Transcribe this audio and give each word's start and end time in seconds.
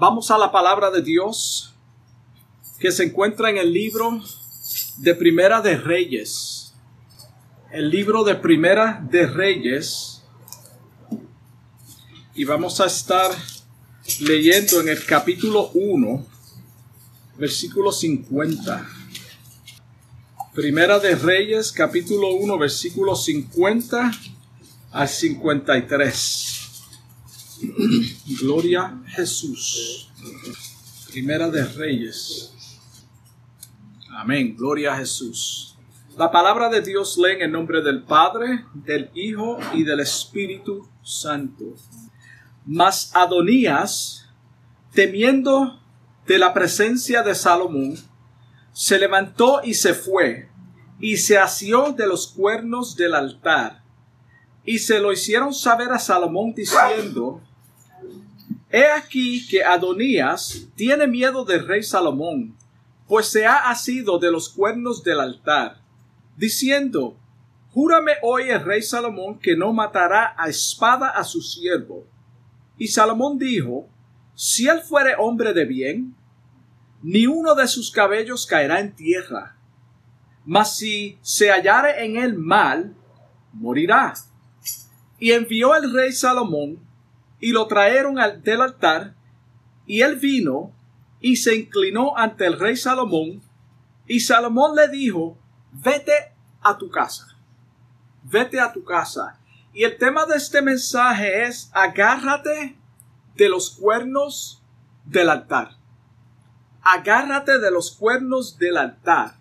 Vamos 0.00 0.30
a 0.30 0.38
la 0.38 0.52
palabra 0.52 0.92
de 0.92 1.02
Dios 1.02 1.74
que 2.78 2.92
se 2.92 3.02
encuentra 3.02 3.50
en 3.50 3.58
el 3.58 3.72
libro 3.72 4.22
de 4.98 5.12
Primera 5.12 5.60
de 5.60 5.76
Reyes. 5.76 6.72
El 7.72 7.90
libro 7.90 8.22
de 8.22 8.36
Primera 8.36 9.04
de 9.10 9.26
Reyes. 9.26 10.22
Y 12.36 12.44
vamos 12.44 12.80
a 12.80 12.86
estar 12.86 13.32
leyendo 14.20 14.82
en 14.82 14.90
el 14.90 15.04
capítulo 15.04 15.70
1, 15.74 16.26
versículo 17.36 17.90
50. 17.90 18.88
Primera 20.54 21.00
de 21.00 21.16
Reyes, 21.16 21.72
capítulo 21.72 22.36
1, 22.36 22.56
versículo 22.56 23.16
50 23.16 24.12
al 24.92 25.08
53. 25.08 26.47
Gloria 28.40 28.82
a 28.82 29.10
Jesús. 29.10 30.10
Primera 31.10 31.48
de 31.50 31.64
Reyes. 31.64 32.52
Amén. 34.10 34.56
Gloria 34.56 34.94
a 34.94 34.98
Jesús. 34.98 35.76
La 36.16 36.30
palabra 36.30 36.68
de 36.68 36.80
Dios 36.80 37.16
lee 37.16 37.32
en 37.36 37.42
el 37.42 37.52
nombre 37.52 37.80
del 37.82 38.02
Padre, 38.02 38.64
del 38.74 39.10
Hijo 39.14 39.58
y 39.72 39.84
del 39.84 40.00
Espíritu 40.00 40.88
Santo. 41.02 41.74
Mas 42.66 43.14
Adonías, 43.14 44.26
temiendo 44.92 45.80
de 46.26 46.38
la 46.38 46.52
presencia 46.52 47.22
de 47.22 47.34
Salomón, 47.34 47.96
se 48.72 48.98
levantó 48.98 49.60
y 49.64 49.74
se 49.74 49.94
fue, 49.94 50.48
y 51.00 51.16
se 51.16 51.38
asió 51.38 51.92
de 51.92 52.06
los 52.06 52.26
cuernos 52.28 52.96
del 52.96 53.14
altar. 53.14 53.82
Y 54.64 54.78
se 54.78 54.98
lo 55.00 55.12
hicieron 55.12 55.54
saber 55.54 55.90
a 55.92 55.98
Salomón 55.98 56.52
diciendo, 56.54 57.40
He 58.70 58.86
aquí 58.86 59.46
que 59.48 59.64
Adonías 59.64 60.68
tiene 60.74 61.06
miedo 61.06 61.44
del 61.44 61.66
rey 61.66 61.82
Salomón, 61.82 62.54
pues 63.06 63.28
se 63.28 63.46
ha 63.46 63.70
asido 63.70 64.18
de 64.18 64.30
los 64.30 64.50
cuernos 64.50 65.02
del 65.02 65.20
altar, 65.20 65.80
diciendo, 66.36 67.16
Júrame 67.72 68.12
hoy 68.22 68.50
el 68.50 68.62
rey 68.64 68.82
Salomón 68.82 69.38
que 69.38 69.56
no 69.56 69.72
matará 69.72 70.34
a 70.36 70.48
espada 70.48 71.08
a 71.08 71.24
su 71.24 71.40
siervo. 71.40 72.06
Y 72.76 72.88
Salomón 72.88 73.38
dijo, 73.38 73.88
Si 74.34 74.68
él 74.68 74.80
fuere 74.80 75.14
hombre 75.18 75.54
de 75.54 75.64
bien, 75.64 76.14
ni 77.02 77.26
uno 77.26 77.54
de 77.54 77.68
sus 77.68 77.90
cabellos 77.90 78.46
caerá 78.46 78.80
en 78.80 78.94
tierra. 78.94 79.56
Mas 80.44 80.76
si 80.76 81.18
se 81.22 81.50
hallare 81.50 82.04
en 82.04 82.16
él 82.16 82.36
mal, 82.36 82.94
morirá. 83.52 84.14
Y 85.18 85.32
envió 85.32 85.74
el 85.74 85.92
rey 85.92 86.12
Salomón, 86.12 86.78
y 87.40 87.52
lo 87.52 87.66
trajeron 87.66 88.16
del 88.42 88.60
altar, 88.60 89.14
y 89.86 90.02
él 90.02 90.16
vino, 90.16 90.72
y 91.20 91.36
se 91.36 91.56
inclinó 91.56 92.16
ante 92.16 92.46
el 92.46 92.58
rey 92.58 92.76
Salomón, 92.76 93.42
y 94.06 94.20
Salomón 94.20 94.74
le 94.74 94.88
dijo, 94.88 95.38
vete 95.72 96.32
a 96.62 96.76
tu 96.78 96.90
casa, 96.90 97.36
vete 98.24 98.60
a 98.60 98.72
tu 98.72 98.84
casa. 98.84 99.38
Y 99.72 99.84
el 99.84 99.98
tema 99.98 100.26
de 100.26 100.36
este 100.36 100.62
mensaje 100.62 101.44
es, 101.44 101.70
agárrate 101.72 102.76
de 103.36 103.48
los 103.48 103.70
cuernos 103.70 104.62
del 105.04 105.28
altar 105.28 105.78
agárrate 106.82 107.58
de 107.58 107.70
los 107.70 107.90
cuernos 107.90 108.58
del 108.58 108.76
altar. 108.76 109.34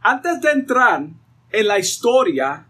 Antes 0.00 0.40
de 0.40 0.52
entrar 0.52 1.06
en 1.50 1.66
la 1.66 1.78
historia, 1.78 2.66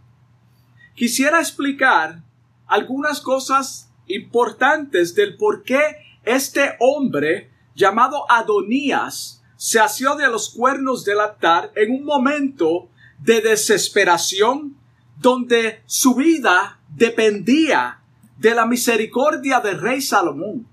quisiera 0.94 1.40
explicar 1.40 2.22
algunas 2.66 3.20
cosas 3.20 3.90
importantes 4.06 5.14
del 5.14 5.36
por 5.36 5.62
qué 5.62 5.96
este 6.24 6.76
hombre 6.80 7.50
llamado 7.74 8.30
Adonías 8.30 9.42
se 9.56 9.80
asió 9.80 10.16
de 10.16 10.28
los 10.28 10.50
cuernos 10.50 11.04
del 11.04 11.20
altar 11.20 11.72
en 11.74 11.92
un 11.92 12.04
momento 12.04 12.88
de 13.18 13.40
desesperación 13.40 14.76
donde 15.18 15.82
su 15.86 16.14
vida 16.14 16.80
dependía 16.88 18.00
de 18.38 18.54
la 18.54 18.66
misericordia 18.66 19.60
del 19.60 19.80
rey 19.80 20.00
Salomón. 20.02 20.66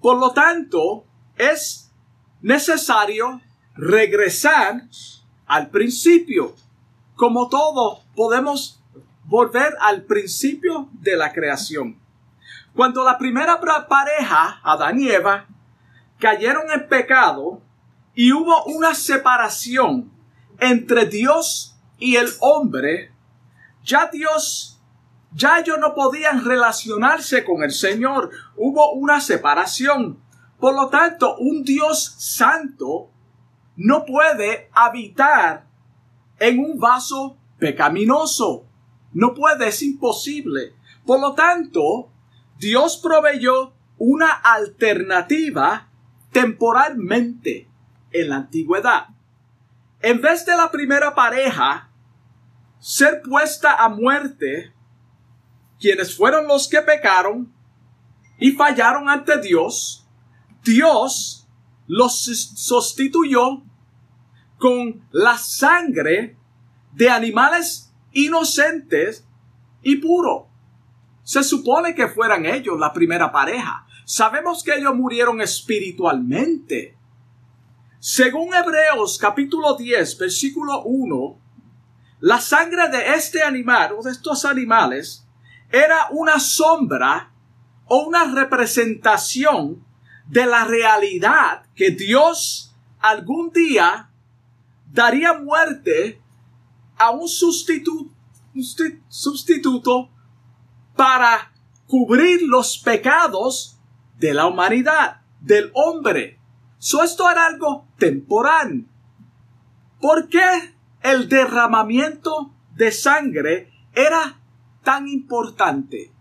Por 0.00 0.18
lo 0.18 0.32
tanto, 0.32 1.04
es 1.36 1.90
necesario 2.42 3.40
regresar 3.74 4.82
al 5.46 5.70
principio. 5.70 6.54
Como 7.14 7.48
todo, 7.48 8.02
podemos 8.14 8.80
volver 9.24 9.74
al 9.80 10.02
principio 10.02 10.88
de 10.92 11.16
la 11.16 11.32
creación. 11.32 11.96
Cuando 12.74 13.04
la 13.04 13.18
primera 13.18 13.60
pareja, 13.88 14.60
Adán 14.62 15.00
y 15.00 15.08
Eva, 15.08 15.46
cayeron 16.18 16.70
en 16.70 16.88
pecado 16.88 17.62
y 18.14 18.32
hubo 18.32 18.64
una 18.64 18.94
separación 18.94 20.10
entre 20.58 21.06
Dios 21.06 21.76
y 21.98 22.16
el 22.16 22.28
hombre, 22.40 23.12
ya 23.84 24.08
Dios, 24.12 24.80
ya 25.32 25.60
ellos 25.60 25.78
no 25.78 25.94
podían 25.94 26.44
relacionarse 26.44 27.44
con 27.44 27.62
el 27.62 27.72
Señor. 27.72 28.30
Hubo 28.56 28.92
una 28.92 29.20
separación. 29.20 30.18
Por 30.58 30.74
lo 30.74 30.88
tanto, 30.88 31.36
un 31.36 31.62
Dios 31.62 32.16
santo 32.18 33.10
no 33.76 34.04
puede 34.04 34.70
habitar 34.72 35.66
en 36.38 36.58
un 36.58 36.78
vaso 36.78 37.36
pecaminoso. 37.58 38.64
No 39.12 39.34
puede, 39.34 39.68
es 39.68 39.82
imposible. 39.82 40.74
Por 41.04 41.20
lo 41.20 41.34
tanto, 41.34 42.10
Dios 42.58 42.98
proveyó 43.02 43.74
una 43.98 44.30
alternativa 44.30 45.88
temporalmente 46.32 47.68
en 48.12 48.28
la 48.28 48.36
antigüedad. 48.36 49.08
En 50.00 50.20
vez 50.20 50.44
de 50.46 50.56
la 50.56 50.70
primera 50.70 51.14
pareja 51.14 51.90
ser 52.78 53.22
puesta 53.22 53.74
a 53.74 53.88
muerte, 53.88 54.72
quienes 55.80 56.16
fueron 56.16 56.46
los 56.46 56.68
que 56.68 56.80
pecaron 56.82 57.52
y 58.38 58.52
fallaron 58.52 59.08
ante 59.08 59.40
Dios, 59.40 60.06
Dios 60.62 61.48
los 61.86 62.24
sustituyó 62.24 63.62
con 64.58 65.06
la 65.10 65.38
sangre 65.38 66.36
de 66.92 67.10
animales 67.10 67.92
inocentes 68.12 69.26
y 69.82 69.96
puro. 69.96 70.48
Se 71.26 71.42
supone 71.42 71.96
que 71.96 72.06
fueran 72.06 72.46
ellos 72.46 72.78
la 72.78 72.92
primera 72.92 73.32
pareja. 73.32 73.84
Sabemos 74.04 74.62
que 74.62 74.76
ellos 74.76 74.94
murieron 74.94 75.40
espiritualmente. 75.40 76.96
Según 77.98 78.54
Hebreos 78.54 79.18
capítulo 79.20 79.74
10, 79.74 80.18
versículo 80.18 80.84
1, 80.84 81.40
la 82.20 82.40
sangre 82.40 82.88
de 82.90 83.14
este 83.14 83.42
animal 83.42 83.96
o 83.98 84.04
de 84.04 84.12
estos 84.12 84.44
animales 84.44 85.26
era 85.72 86.06
una 86.12 86.38
sombra 86.38 87.32
o 87.86 88.06
una 88.06 88.32
representación 88.32 89.84
de 90.28 90.46
la 90.46 90.64
realidad 90.64 91.66
que 91.74 91.90
Dios 91.90 92.72
algún 93.00 93.50
día 93.50 94.10
daría 94.92 95.32
muerte 95.32 96.22
a 96.96 97.10
un 97.10 97.26
sustituto, 97.26 98.14
sustituto 99.08 100.12
para 100.96 101.52
cubrir 101.86 102.42
los 102.42 102.78
pecados 102.78 103.78
de 104.18 104.34
la 104.34 104.46
humanidad, 104.46 105.20
del 105.40 105.70
hombre. 105.74 106.40
So, 106.78 107.02
esto 107.04 107.30
era 107.30 107.46
algo 107.46 107.86
temporal. 107.98 108.86
¿Por 110.00 110.28
qué 110.28 110.74
el 111.02 111.28
derramamiento 111.28 112.52
de 112.74 112.90
sangre 112.90 113.70
era 113.94 114.40
tan 114.82 115.06
importante? 115.08 116.12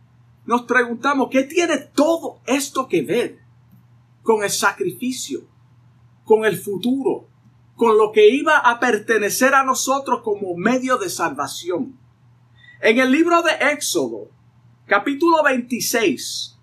Nos 0.46 0.64
preguntamos, 0.64 1.30
¿qué 1.32 1.44
tiene 1.44 1.78
todo 1.78 2.42
esto 2.46 2.88
que 2.88 3.02
ver? 3.02 3.46
con 4.26 4.44
el 4.44 4.50
sacrificio, 4.50 5.42
con 6.26 6.46
el 6.46 6.58
futuro, 6.58 7.30
con 7.76 7.96
lo 7.96 8.12
que 8.12 8.28
iba 8.28 8.58
a 8.58 8.80
pertenecer 8.80 9.54
a 9.54 9.64
nosotros 9.64 10.22
como 10.24 10.58
medio 10.58 10.98
de 10.98 11.12
salvación. 11.12 11.98
En 12.82 12.98
el 12.98 13.12
libro 13.12 13.44
de 13.44 13.52
Éxodo, 13.72 14.32
capítulo 14.86 15.42
26, 15.44 16.58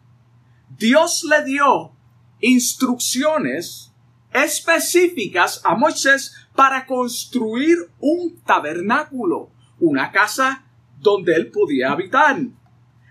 Dios 0.78 1.24
le 1.28 1.44
dio 1.44 1.92
instrucciones 2.40 3.92
específicas 4.32 5.60
a 5.64 5.74
Moisés 5.74 6.34
para 6.54 6.86
construir 6.86 7.78
un 7.98 8.40
tabernáculo, 8.44 9.50
una 9.80 10.12
casa 10.12 10.64
donde 11.00 11.34
él 11.34 11.50
podía 11.50 11.90
habitar. 11.90 12.38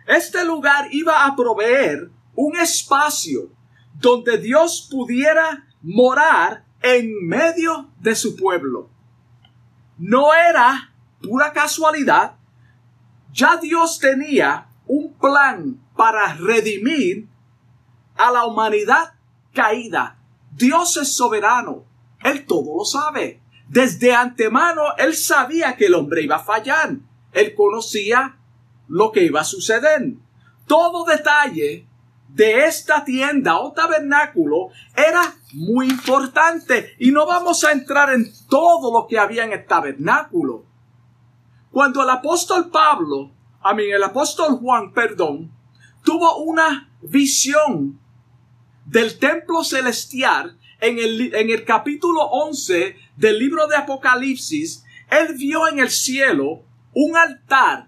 Este 0.08 0.46
lugar 0.46 0.88
iba 0.92 1.26
a 1.26 1.36
proveer 1.36 2.10
un 2.36 2.58
espacio 2.58 3.52
donde 4.00 4.38
Dios 4.38 4.88
pudiera 4.90 5.68
morar 5.82 6.66
en 6.82 7.28
medio 7.28 7.90
de 8.00 8.16
su 8.16 8.36
pueblo. 8.36 8.90
No 9.98 10.34
era 10.34 10.94
pura 11.22 11.52
casualidad. 11.52 12.36
Ya 13.32 13.58
Dios 13.58 14.00
tenía 14.00 14.71
un 14.92 15.14
plan 15.14 15.80
para 15.96 16.34
redimir 16.34 17.30
a 18.18 18.30
la 18.30 18.46
humanidad 18.46 19.14
caída. 19.54 20.20
Dios 20.52 20.98
es 20.98 21.16
soberano. 21.16 21.86
Él 22.22 22.46
todo 22.46 22.78
lo 22.78 22.84
sabe. 22.84 23.42
Desde 23.70 24.14
antemano, 24.14 24.82
Él 24.98 25.16
sabía 25.16 25.78
que 25.78 25.86
el 25.86 25.96
hombre 25.96 26.24
iba 26.24 26.36
a 26.36 26.44
fallar. 26.44 26.98
Él 27.32 27.56
conocía 27.56 28.38
lo 28.90 29.14
que 29.14 29.24
iba 29.24 29.40
a 29.40 29.46
suceder. 29.46 30.16
Todo 30.68 31.06
detalle 31.06 31.88
de 32.28 32.66
esta 32.66 33.06
tienda 33.06 33.60
o 33.60 33.72
tabernáculo 33.72 34.72
era 34.94 35.36
muy 35.54 35.90
importante 35.90 36.96
y 37.00 37.12
no 37.12 37.26
vamos 37.26 37.64
a 37.64 37.72
entrar 37.72 38.12
en 38.12 38.30
todo 38.50 38.92
lo 38.92 39.08
que 39.08 39.18
había 39.18 39.46
en 39.46 39.54
el 39.54 39.66
tabernáculo. 39.66 40.66
Cuando 41.72 42.04
el 42.04 42.10
apóstol 42.10 42.70
Pablo, 42.70 43.32
a 43.64 43.74
mí 43.74 43.84
el 43.84 44.04
apóstol 44.04 44.58
Juan, 44.58 44.94
perdón, 44.94 45.52
tuvo 46.04 46.38
una 46.38 46.90
visión 47.02 48.00
del 48.86 49.20
templo 49.20 49.64
celestial 49.64 50.58
en 50.80 50.98
el, 50.98 51.34
en 51.36 51.50
el 51.50 51.64
capítulo 51.64 52.22
11 52.24 52.96
del 53.16 53.40
libro 53.40 53.68
de 53.68 53.76
Apocalipsis, 53.76 54.84
él 55.10 55.36
vio 55.38 55.68
en 55.68 55.80
el 55.80 55.90
cielo 55.90 56.64
un 56.94 57.16
altar 57.16 57.88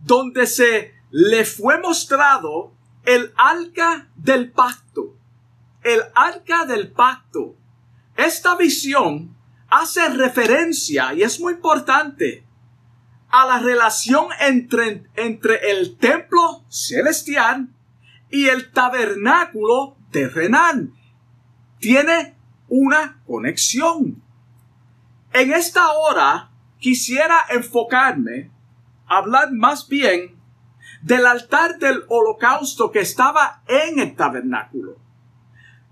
donde 0.00 0.46
se 0.46 0.94
le 1.10 1.44
fue 1.44 1.80
mostrado 1.80 2.72
el 3.04 3.32
arca 3.36 4.08
del 4.16 4.50
pacto. 4.50 5.16
El 5.82 6.02
arca 6.14 6.64
del 6.64 6.90
pacto. 6.90 7.54
Esta 8.16 8.56
visión 8.56 9.36
hace 9.68 10.08
referencia, 10.08 11.14
y 11.14 11.22
es 11.22 11.38
muy 11.40 11.54
importante, 11.54 12.44
a 13.36 13.46
la 13.46 13.58
relación 13.58 14.28
entre, 14.38 15.02
entre 15.16 15.72
el 15.72 15.96
templo 15.96 16.64
celestial 16.68 17.68
y 18.30 18.46
el 18.46 18.70
tabernáculo 18.70 19.96
terrenal. 20.12 20.92
Tiene 21.80 22.36
una 22.68 23.20
conexión. 23.26 24.22
En 25.32 25.52
esta 25.52 25.90
hora 25.94 26.52
quisiera 26.78 27.38
enfocarme, 27.50 28.52
hablar 29.08 29.50
más 29.50 29.88
bien 29.88 30.40
del 31.02 31.26
altar 31.26 31.78
del 31.78 32.04
holocausto 32.08 32.92
que 32.92 33.00
estaba 33.00 33.64
en 33.66 33.98
el 33.98 34.14
tabernáculo, 34.14 34.96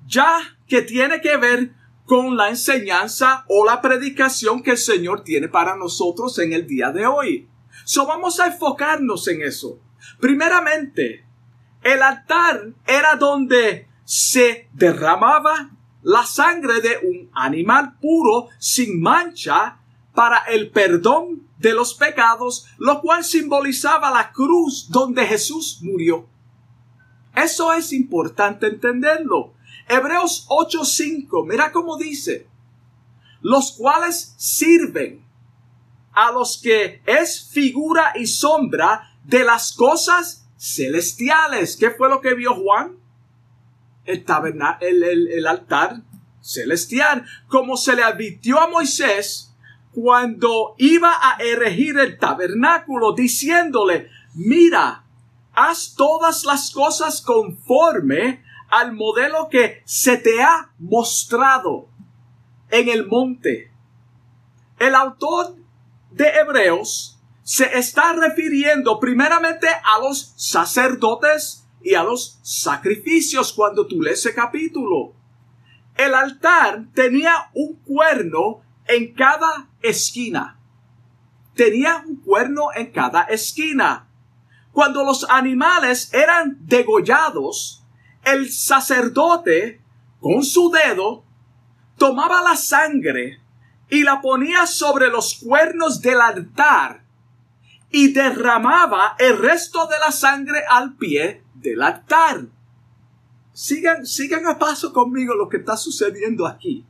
ya 0.07 0.39
que 0.69 0.83
tiene 0.83 1.21
que 1.21 1.37
ver 1.39 1.75
con 2.13 2.37
la 2.37 2.51
enseñanza 2.51 3.47
o 3.49 3.65
la 3.65 3.81
predicación 3.81 4.63
que 4.63 4.73
el 4.73 4.77
Señor 4.77 5.25
tiene 5.25 5.49
para 5.49 5.77
nosotros 5.77 6.39
en 6.41 6.53
el 6.53 6.67
día 6.67 6.91
de 6.91 7.07
hoy. 7.07 7.49
So 7.87 8.07
vamos 8.07 8.39
a 8.39 8.49
enfocarnos 8.49 9.27
en 9.29 9.41
eso. 9.41 9.79
Primeramente, 10.21 11.25
el 11.83 12.03
altar 12.03 12.75
era 12.87 13.17
donde 13.17 13.89
se 14.05 14.69
derramaba 14.75 15.71
la 16.03 16.27
sangre 16.27 16.83
de 16.83 16.99
un 17.03 17.31
animal 17.33 17.97
puro 17.99 18.49
sin 18.59 19.01
mancha 19.01 19.79
para 20.15 20.41
el 20.51 20.71
perdón 20.71 21.49
de 21.61 21.73
los 21.73 21.95
pecados, 21.95 22.67
lo 22.77 23.01
cual 23.01 23.25
simbolizaba 23.25 24.11
la 24.11 24.33
cruz 24.33 24.91
donde 24.91 25.25
Jesús 25.25 25.79
murió. 25.81 26.29
Eso 27.35 27.73
es 27.73 27.91
importante 27.95 28.67
entenderlo. 28.67 29.52
Hebreos 29.89 30.47
8:5, 30.49 31.47
mira 31.47 31.73
cómo 31.73 31.97
dice, 31.97 32.47
los 33.41 33.73
cuales 33.73 34.35
sirven 34.37 35.25
a 36.13 36.31
los 36.31 36.61
que 36.63 37.03
es 37.07 37.51
figura 37.51 38.13
y 38.15 38.27
sombra 38.27 39.11
de 39.25 39.45
las 39.45 39.73
cosas 39.73 40.47
celestiales. 40.59 41.77
¿Qué 41.77 41.91
fue 41.91 42.09
lo 42.09 42.21
que 42.21 42.35
vio 42.35 42.55
Juan? 42.55 42.97
El, 44.05 44.25
el, 44.81 45.29
el 45.29 45.47
altar 45.47 46.03
celestial, 46.41 47.25
como 47.49 47.77
se 47.77 47.95
le 47.95 48.03
advirtió 48.03 48.61
a 48.61 48.69
Moisés 48.69 49.53
cuando 49.93 50.75
iba 50.79 51.13
a 51.21 51.37
erigir 51.43 51.99
el 51.99 52.19
tabernáculo, 52.19 53.13
diciéndole, 53.13 54.09
mira, 54.35 55.05
haz 55.53 55.95
todas 55.95 56.45
las 56.45 56.71
cosas 56.71 57.21
conforme 57.21 58.42
al 58.73 58.95
modelo 58.95 59.51
que 59.51 59.83
se 59.85 60.17
te 60.17 60.43
ha 60.43 60.71
mostrado 60.79 61.91
en 62.71 62.89
el 62.89 63.07
monte. 63.07 63.71
El 64.79 64.95
autor 64.95 65.57
de 66.11 66.27
Hebreos 66.29 67.21
se 67.43 67.79
está 67.79 68.15
refiriendo 68.15 68.99
primeramente 68.99 69.69
a 69.69 70.01
los 70.01 70.33
sacerdotes 70.37 71.69
y 71.83 71.95
a 71.95 72.03
los 72.03 72.39
sacrificios 72.43 73.53
cuando 73.53 73.87
tú 73.87 74.01
lees 74.01 74.21
ese 74.21 74.35
capítulo. 74.35 75.13
El 75.95 76.15
altar 76.15 76.87
tenía 76.95 77.51
un 77.53 77.75
cuerno 77.75 78.63
en 78.87 79.13
cada 79.13 79.69
esquina. 79.83 80.59
Tenía 81.55 82.03
un 82.07 82.17
cuerno 82.17 82.69
en 82.75 82.91
cada 82.91 83.25
esquina. 83.25 84.09
Cuando 84.73 85.05
los 85.05 85.29
animales 85.29 86.15
eran 86.15 86.57
degollados, 86.61 87.82
el 88.25 88.53
sacerdote, 88.53 89.81
con 90.21 90.43
su 90.45 90.71
dedo, 90.71 91.25
tomaba 91.97 92.43
la 92.43 92.57
sangre 92.57 93.41
y 93.89 94.03
la 94.03 94.21
ponía 94.21 94.67
sobre 94.67 95.09
los 95.09 95.41
cuernos 95.43 96.01
del 96.01 96.21
altar 96.21 97.05
y 97.91 98.13
derramaba 98.13 99.17
el 99.19 99.39
resto 99.39 99.87
de 99.87 99.99
la 99.99 100.11
sangre 100.11 100.65
al 100.69 100.97
pie 100.97 101.45
del 101.55 101.83
altar. 101.83 102.47
Sigan, 103.53 104.07
sigan 104.07 104.47
a 104.47 104.59
paso 104.59 104.93
conmigo 104.93 105.35
lo 105.35 105.49
que 105.49 105.59
está 105.59 105.77
sucediendo 105.77 106.47
aquí. 106.47 106.87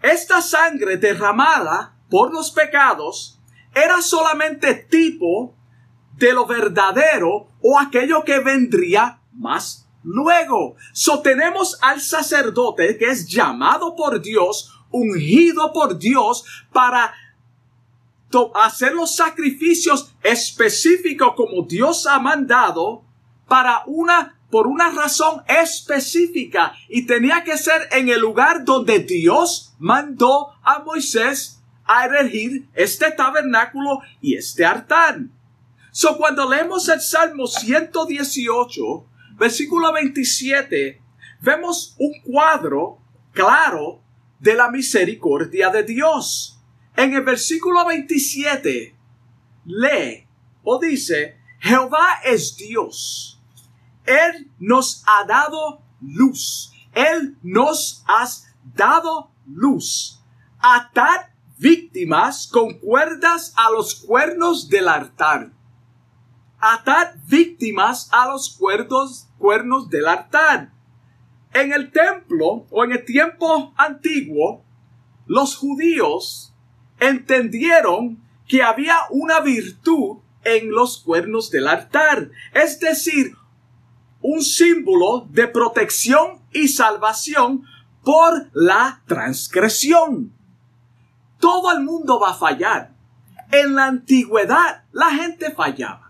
Esta 0.00 0.40
sangre 0.40 0.98
derramada 0.98 1.96
por 2.08 2.32
los 2.32 2.52
pecados 2.52 3.40
era 3.74 4.00
solamente 4.00 4.74
tipo 4.74 5.56
de 6.14 6.32
lo 6.32 6.46
verdadero 6.46 7.48
o 7.60 7.78
aquello 7.78 8.24
que 8.24 8.38
vendría 8.38 9.20
más 9.32 9.87
luego. 10.02 10.76
So 10.92 11.20
tenemos 11.20 11.78
al 11.80 12.00
sacerdote 12.00 12.96
que 12.96 13.06
es 13.06 13.26
llamado 13.28 13.94
por 13.94 14.20
Dios, 14.20 14.72
ungido 14.90 15.72
por 15.72 15.98
Dios 15.98 16.44
para 16.72 17.14
hacer 18.54 18.92
los 18.92 19.16
sacrificios 19.16 20.14
específicos 20.22 21.32
como 21.34 21.66
Dios 21.66 22.06
ha 22.06 22.18
mandado 22.18 23.02
para 23.46 23.82
una 23.86 24.34
por 24.50 24.66
una 24.66 24.90
razón 24.90 25.42
específica 25.46 26.72
y 26.88 27.06
tenía 27.06 27.44
que 27.44 27.58
ser 27.58 27.88
en 27.92 28.08
el 28.08 28.20
lugar 28.20 28.64
donde 28.64 29.00
Dios 29.00 29.74
mandó 29.78 30.54
a 30.62 30.78
Moisés 30.78 31.60
a 31.84 32.06
erigir 32.06 32.66
este 32.74 33.10
tabernáculo 33.10 34.00
y 34.20 34.36
este 34.36 34.64
altar. 34.64 35.20
So 35.90 36.16
cuando 36.16 36.48
leemos 36.48 36.88
el 36.88 37.00
Salmo 37.00 37.46
118, 37.46 39.04
versículo 39.38 39.92
27, 39.92 41.00
vemos 41.40 41.94
un 41.98 42.20
cuadro 42.22 42.98
claro 43.32 44.02
de 44.38 44.54
la 44.54 44.70
misericordia 44.70 45.70
de 45.70 45.82
Dios. 45.82 46.60
En 46.96 47.14
el 47.14 47.22
versículo 47.22 47.86
27 47.86 48.94
lee 49.66 50.26
o 50.62 50.78
dice, 50.78 51.38
Jehová 51.60 52.20
es 52.24 52.56
Dios 52.56 53.38
él 54.08 54.50
nos 54.58 55.04
ha 55.06 55.24
dado 55.24 55.82
luz. 56.00 56.72
Él 56.94 57.36
nos 57.42 58.02
ha 58.08 58.26
dado 58.74 59.30
luz. 59.46 60.20
Atad 60.58 61.26
víctimas 61.58 62.48
con 62.50 62.78
cuerdas 62.78 63.52
a 63.56 63.70
los 63.70 63.94
cuernos 63.94 64.68
del 64.68 64.88
altar. 64.88 65.52
Atad 66.60 67.14
víctimas 67.28 68.08
a 68.12 68.26
los 68.28 68.56
cuernos, 68.58 69.28
cuernos 69.38 69.88
del 69.90 70.08
altar. 70.08 70.72
En 71.52 71.72
el 71.72 71.92
templo 71.92 72.66
o 72.70 72.84
en 72.84 72.92
el 72.92 73.04
tiempo 73.04 73.72
antiguo, 73.76 74.64
los 75.26 75.56
judíos 75.56 76.52
entendieron 76.98 78.22
que 78.46 78.62
había 78.62 78.96
una 79.10 79.40
virtud 79.40 80.18
en 80.42 80.70
los 80.70 80.98
cuernos 80.98 81.50
del 81.50 81.68
altar. 81.68 82.30
Es 82.54 82.80
decir, 82.80 83.36
un 84.20 84.42
símbolo 84.42 85.28
de 85.30 85.46
protección 85.46 86.40
y 86.52 86.68
salvación 86.68 87.64
por 88.02 88.50
la 88.52 89.02
transgresión. 89.06 90.32
Todo 91.38 91.70
el 91.72 91.84
mundo 91.84 92.18
va 92.18 92.30
a 92.30 92.34
fallar. 92.34 92.94
En 93.52 93.74
la 93.74 93.86
antigüedad 93.86 94.84
la 94.92 95.10
gente 95.10 95.52
fallaba. 95.52 96.07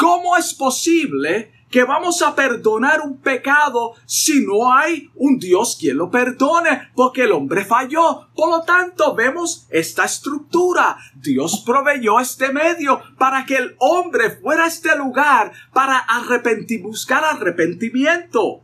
¿Cómo 0.00 0.34
es 0.38 0.54
posible 0.54 1.52
que 1.70 1.84
vamos 1.84 2.22
a 2.22 2.34
perdonar 2.34 3.02
un 3.02 3.18
pecado 3.18 3.92
si 4.06 4.46
no 4.46 4.72
hay 4.72 5.10
un 5.14 5.38
Dios 5.38 5.76
quien 5.78 5.98
lo 5.98 6.10
perdone, 6.10 6.88
porque 6.94 7.24
el 7.24 7.32
hombre 7.32 7.66
falló. 7.66 8.28
Por 8.34 8.48
lo 8.48 8.62
tanto, 8.62 9.14
vemos 9.14 9.66
esta 9.68 10.06
estructura. 10.06 10.96
Dios 11.14 11.62
proveyó 11.66 12.18
este 12.18 12.50
medio 12.50 13.00
para 13.18 13.44
que 13.44 13.56
el 13.56 13.76
hombre 13.78 14.30
fuera 14.30 14.64
a 14.64 14.68
este 14.68 14.96
lugar 14.96 15.52
para 15.74 15.98
arrepentir, 15.98 16.80
buscar 16.80 17.22
arrepentimiento. 17.22 18.62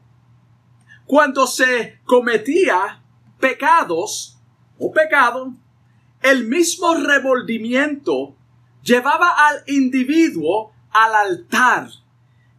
Cuando 1.05 1.47
se 1.47 2.01
cometía 2.07 3.05
pecados 3.39 4.41
o 4.79 4.91
pecado, 4.91 5.53
el 6.23 6.49
mismo 6.49 6.95
revolvimiento 6.95 8.35
llevaba 8.83 9.29
al 9.47 9.63
individuo 9.67 10.73
al 11.05 11.15
altar 11.15 11.89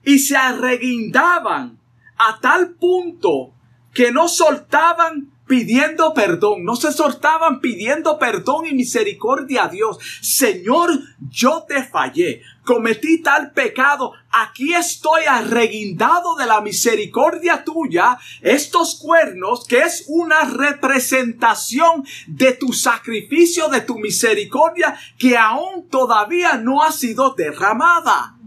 y 0.03 0.19
se 0.19 0.37
arreguindaban 0.37 1.79
a 2.17 2.39
tal 2.39 2.75
punto 2.75 3.53
que 3.93 4.11
no 4.11 4.27
soltaban 4.27 5.31
pidiendo 5.47 6.13
perdón, 6.13 6.63
no 6.63 6.75
se 6.75 6.91
soltaban 6.91 7.61
pidiendo 7.61 8.19
perdón 8.19 8.67
y 8.67 8.73
misericordia 8.73 9.65
a 9.65 9.69
Dios. 9.69 9.97
Señor, 10.21 10.91
yo 11.29 11.65
te 11.67 11.83
fallé, 11.83 12.41
cometí 12.67 13.23
tal 13.23 13.53
pecado, 13.53 14.11
aquí 14.29 14.73
estoy 14.73 15.23
arreguindado 15.27 16.35
de 16.35 16.45
la 16.45 16.61
misericordia 16.61 17.63
tuya, 17.63 18.19
estos 18.41 18.99
cuernos 19.01 19.65
que 19.65 19.79
es 19.79 20.03
una 20.07 20.43
representación 20.43 22.05
de 22.27 22.51
tu 22.53 22.73
sacrificio, 22.73 23.69
de 23.69 23.81
tu 23.81 23.97
misericordia, 23.97 24.99
que 25.17 25.37
aún 25.37 25.87
todavía 25.89 26.57
no 26.57 26.83
ha 26.83 26.91
sido 26.91 27.33
derramada 27.33 28.37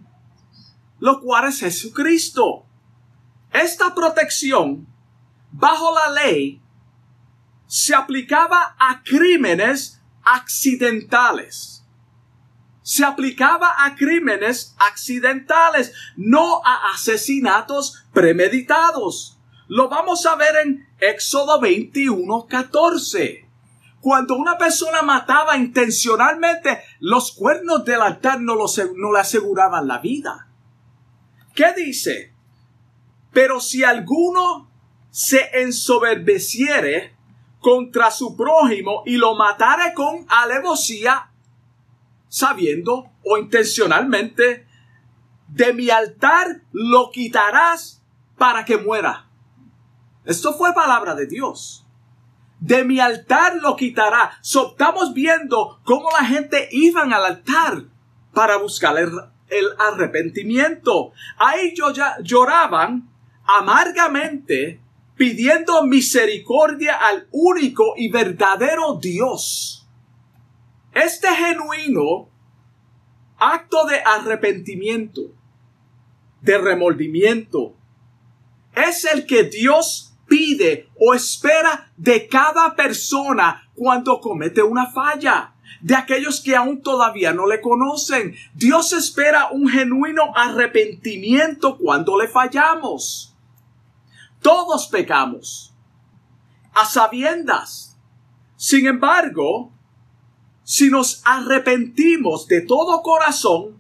lo 1.00 1.20
cual 1.20 1.48
es 1.48 1.60
Jesucristo. 1.60 2.66
Esta 3.52 3.94
protección 3.94 4.86
bajo 5.50 5.92
la 5.94 6.22
ley 6.22 6.62
se 7.66 7.94
aplicaba 7.94 8.76
a 8.78 9.02
crímenes 9.02 10.00
accidentales. 10.22 11.79
Se 12.82 13.04
aplicaba 13.04 13.84
a 13.84 13.94
crímenes 13.94 14.74
accidentales, 14.78 15.92
no 16.16 16.62
a 16.64 16.92
asesinatos 16.94 18.04
premeditados. 18.12 19.38
Lo 19.68 19.88
vamos 19.88 20.26
a 20.26 20.34
ver 20.36 20.54
en 20.64 20.88
Éxodo 20.98 21.60
21, 21.60 22.46
14. 22.46 23.46
Cuando 24.00 24.36
una 24.36 24.56
persona 24.56 25.02
mataba 25.02 25.56
intencionalmente, 25.56 26.82
los 27.00 27.32
cuernos 27.32 27.84
del 27.84 28.00
altar 28.00 28.40
no, 28.40 28.54
no 28.56 29.12
le 29.12 29.18
aseguraban 29.18 29.86
la 29.86 29.98
vida. 29.98 30.48
¿Qué 31.54 31.72
dice? 31.76 32.32
Pero 33.32 33.60
si 33.60 33.84
alguno 33.84 34.70
se 35.10 35.60
ensoberbeciere 35.60 37.14
contra 37.60 38.10
su 38.10 38.36
prójimo 38.36 39.02
y 39.04 39.16
lo 39.16 39.34
matare 39.34 39.92
con 39.94 40.26
alevosía, 40.28 41.29
sabiendo 42.30 43.10
o 43.22 43.36
intencionalmente, 43.36 44.66
de 45.48 45.74
mi 45.74 45.90
altar 45.90 46.62
lo 46.72 47.10
quitarás 47.10 48.02
para 48.38 48.64
que 48.64 48.78
muera. 48.78 49.28
Esto 50.24 50.54
fue 50.54 50.72
palabra 50.72 51.14
de 51.14 51.26
Dios. 51.26 51.84
De 52.60 52.84
mi 52.84 53.00
altar 53.00 53.56
lo 53.56 53.74
quitará. 53.74 54.38
So, 54.42 54.70
estamos 54.70 55.12
viendo 55.12 55.80
cómo 55.84 56.08
la 56.18 56.24
gente 56.24 56.68
iba 56.70 57.02
al 57.02 57.12
altar 57.12 57.84
para 58.32 58.58
buscar 58.58 58.96
el, 58.96 59.10
el 59.48 59.66
arrepentimiento. 59.78 61.12
Ahí 61.36 61.74
lloraban 62.22 63.10
amargamente 63.44 64.80
pidiendo 65.16 65.82
misericordia 65.82 66.94
al 66.94 67.26
único 67.32 67.94
y 67.96 68.10
verdadero 68.10 68.98
Dios. 69.00 69.79
Este 70.92 71.28
genuino 71.28 72.28
acto 73.38 73.86
de 73.86 74.00
arrepentimiento, 74.00 75.22
de 76.42 76.58
remordimiento, 76.58 77.74
es 78.74 79.04
el 79.04 79.26
que 79.26 79.44
Dios 79.44 80.14
pide 80.26 80.88
o 80.98 81.14
espera 81.14 81.90
de 81.96 82.28
cada 82.28 82.74
persona 82.76 83.68
cuando 83.74 84.20
comete 84.20 84.62
una 84.62 84.86
falla 84.90 85.54
de 85.80 85.94
aquellos 85.94 86.40
que 86.40 86.54
aún 86.54 86.82
todavía 86.82 87.32
no 87.32 87.46
le 87.46 87.60
conocen. 87.60 88.34
Dios 88.54 88.92
espera 88.92 89.48
un 89.50 89.68
genuino 89.68 90.32
arrepentimiento 90.34 91.78
cuando 91.78 92.18
le 92.18 92.28
fallamos. 92.28 93.34
Todos 94.42 94.88
pecamos, 94.88 95.74
a 96.74 96.84
sabiendas. 96.84 97.98
Sin 98.56 98.86
embargo, 98.86 99.72
si 100.70 100.88
nos 100.88 101.20
arrepentimos 101.24 102.46
de 102.46 102.60
todo 102.60 103.02
corazón, 103.02 103.76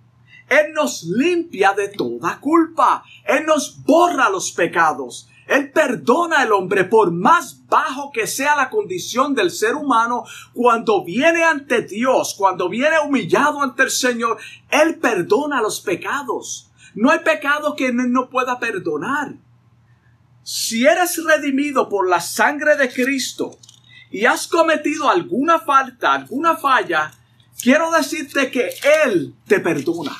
Él 0.48 0.72
nos 0.74 1.04
limpia 1.04 1.72
de 1.72 1.86
toda 1.86 2.40
culpa. 2.40 3.04
Él 3.24 3.46
nos 3.46 3.80
borra 3.84 4.28
los 4.28 4.50
pecados. 4.50 5.28
Él 5.46 5.70
perdona 5.70 6.40
al 6.40 6.50
hombre 6.50 6.82
por 6.82 7.12
más 7.12 7.64
bajo 7.68 8.10
que 8.10 8.26
sea 8.26 8.56
la 8.56 8.70
condición 8.70 9.36
del 9.36 9.52
ser 9.52 9.76
humano. 9.76 10.24
Cuando 10.52 11.04
viene 11.04 11.44
ante 11.44 11.82
Dios, 11.82 12.34
cuando 12.36 12.68
viene 12.68 12.98
humillado 13.06 13.62
ante 13.62 13.84
el 13.84 13.90
Señor, 13.92 14.38
Él 14.68 14.98
perdona 14.98 15.62
los 15.62 15.80
pecados. 15.80 16.72
No 16.96 17.12
hay 17.12 17.20
pecado 17.20 17.76
que 17.76 17.86
Él 17.86 18.10
no 18.10 18.28
pueda 18.30 18.58
perdonar. 18.58 19.36
Si 20.42 20.84
eres 20.84 21.22
redimido 21.22 21.88
por 21.88 22.08
la 22.08 22.20
sangre 22.20 22.76
de 22.76 22.92
Cristo 22.92 23.60
y 24.10 24.24
has 24.24 24.46
cometido 24.46 25.08
alguna 25.08 25.60
falta, 25.60 26.14
alguna 26.14 26.56
falla, 26.56 27.12
quiero 27.62 27.90
decirte 27.90 28.50
que 28.50 28.70
Él 29.04 29.34
te 29.46 29.60
perdona. 29.60 30.16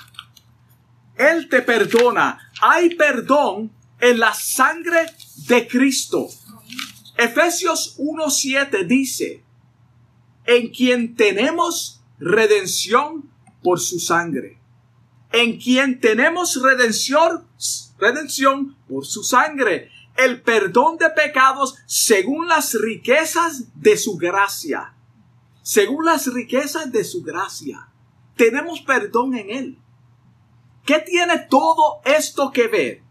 Él 1.17 1.49
te 1.49 1.63
perdona. 1.63 2.39
Hay 2.63 2.95
perdón 2.95 3.73
en 4.01 4.19
la 4.19 4.33
sangre 4.33 5.07
de 5.49 5.67
Cristo. 5.67 6.29
Efesios 7.17 7.99
1.7 7.99 8.87
dice, 8.87 9.45
en 10.47 10.71
quien 10.71 11.15
tenemos 11.15 12.01
redención 12.19 13.31
por 13.63 13.81
su 13.81 13.99
sangre. 13.99 14.59
En 15.33 15.61
quien 15.61 16.01
tenemos 16.01 16.61
redención, 16.63 17.47
redención 17.99 18.77
por 18.89 19.07
su 19.07 19.23
sangre. 19.23 19.91
El 20.25 20.43
perdón 20.43 20.99
de 20.99 21.11
pecados 21.11 21.77
según 21.87 22.49
las 22.49 22.75
riquezas 22.75 23.81
de 23.81 23.97
su 23.97 24.17
gracia. 24.17 24.95
Según 25.63 26.05
las 26.05 26.33
riquezas 26.33 26.91
de 26.93 27.05
su 27.05 27.23
gracia. 27.23 27.89
Tenemos 28.37 28.81
perdón 28.81 29.35
en 29.35 29.51
Él. 29.51 29.79
¿Qué 30.85 30.99
tiene 30.99 31.39
todo 31.49 32.01
esto 32.05 32.51
que 32.53 32.69
ver? 32.69 33.11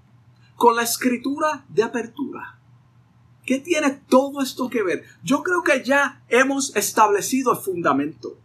con 0.59 0.75
la 0.75 0.83
escritura 0.83 1.65
de 1.69 1.83
apertura. 1.83 2.59
¿Qué 3.45 3.59
tiene 3.59 3.91
todo 4.09 4.41
esto 4.41 4.69
que 4.69 4.83
ver? 4.83 5.05
Yo 5.23 5.41
creo 5.41 5.63
que 5.63 5.83
ya 5.83 6.21
hemos 6.27 6.75
establecido 6.75 7.53
el 7.53 7.59
fundamento. 7.59 8.37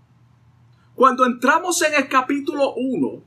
Cuando 0.95 1.27
entramos 1.27 1.83
en 1.83 1.93
el 1.95 2.09
capítulo 2.09 2.73
1 2.77 3.21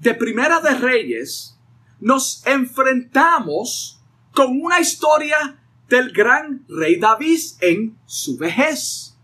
de 0.00 0.14
Primera 0.14 0.60
de 0.60 0.74
Reyes, 0.74 1.56
nos 2.00 2.44
enfrentamos 2.44 4.02
con 4.36 4.60
una 4.60 4.80
historia 4.80 5.58
del 5.88 6.12
gran 6.12 6.66
rey 6.68 7.00
David 7.00 7.40
en 7.62 7.98
su 8.04 8.36
vejez. 8.36 9.16